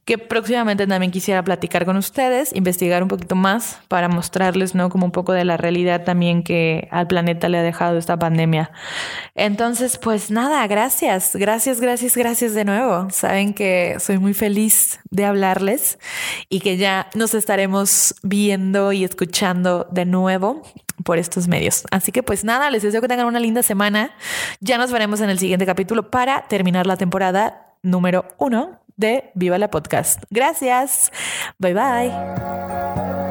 que 0.07 0.17
próximamente 0.17 0.87
también 0.87 1.11
quisiera 1.11 1.43
platicar 1.43 1.83
con 1.83 1.97
ustedes, 1.97 2.55
investigar 2.55 3.03
un 3.03 3.09
poquito 3.09 3.35
más 3.35 3.79
para 3.89 4.07
mostrarles, 4.07 4.73
¿no? 4.73 4.89
Como 4.89 5.05
un 5.05 5.11
poco 5.11 5.33
de 5.33 5.43
la 5.43 5.57
realidad 5.57 6.05
también 6.05 6.43
que 6.43 6.87
al 6.91 7.07
planeta 7.07 7.49
le 7.49 7.57
ha 7.57 7.61
dejado 7.61 7.97
esta 7.97 8.17
pandemia. 8.17 8.71
Entonces, 9.35 9.97
pues 9.97 10.31
nada, 10.31 10.65
gracias, 10.67 11.35
gracias, 11.35 11.81
gracias, 11.81 12.15
gracias 12.15 12.53
de 12.53 12.63
nuevo. 12.63 13.09
Saben 13.11 13.53
que 13.53 13.97
soy 13.99 14.17
muy 14.17 14.33
feliz 14.33 15.01
de 15.09 15.25
hablarles 15.25 15.99
y 16.47 16.61
que 16.61 16.77
ya 16.77 17.09
nos 17.13 17.33
estaremos 17.33 18.15
viendo 18.23 18.93
y 18.93 19.03
escuchando 19.03 19.89
de 19.91 20.05
nuevo 20.05 20.61
por 21.03 21.17
estos 21.17 21.49
medios. 21.49 21.83
Así 21.91 22.13
que 22.13 22.23
pues 22.23 22.45
nada, 22.45 22.71
les 22.71 22.81
deseo 22.81 23.01
que 23.01 23.09
tengan 23.09 23.27
una 23.27 23.41
linda 23.41 23.61
semana. 23.61 24.15
Ya 24.61 24.77
nos 24.77 24.89
veremos 24.89 25.19
en 25.19 25.29
el 25.29 25.37
siguiente 25.37 25.65
capítulo 25.65 26.09
para 26.09 26.47
terminar 26.47 26.87
la 26.87 26.95
temporada 26.95 27.75
número 27.83 28.25
uno 28.37 28.86
de 28.97 29.31
Viva 29.35 29.57
la 29.57 29.69
Podcast. 29.69 30.23
Gracias. 30.29 31.11
Bye 31.59 31.73
bye. 31.73 33.26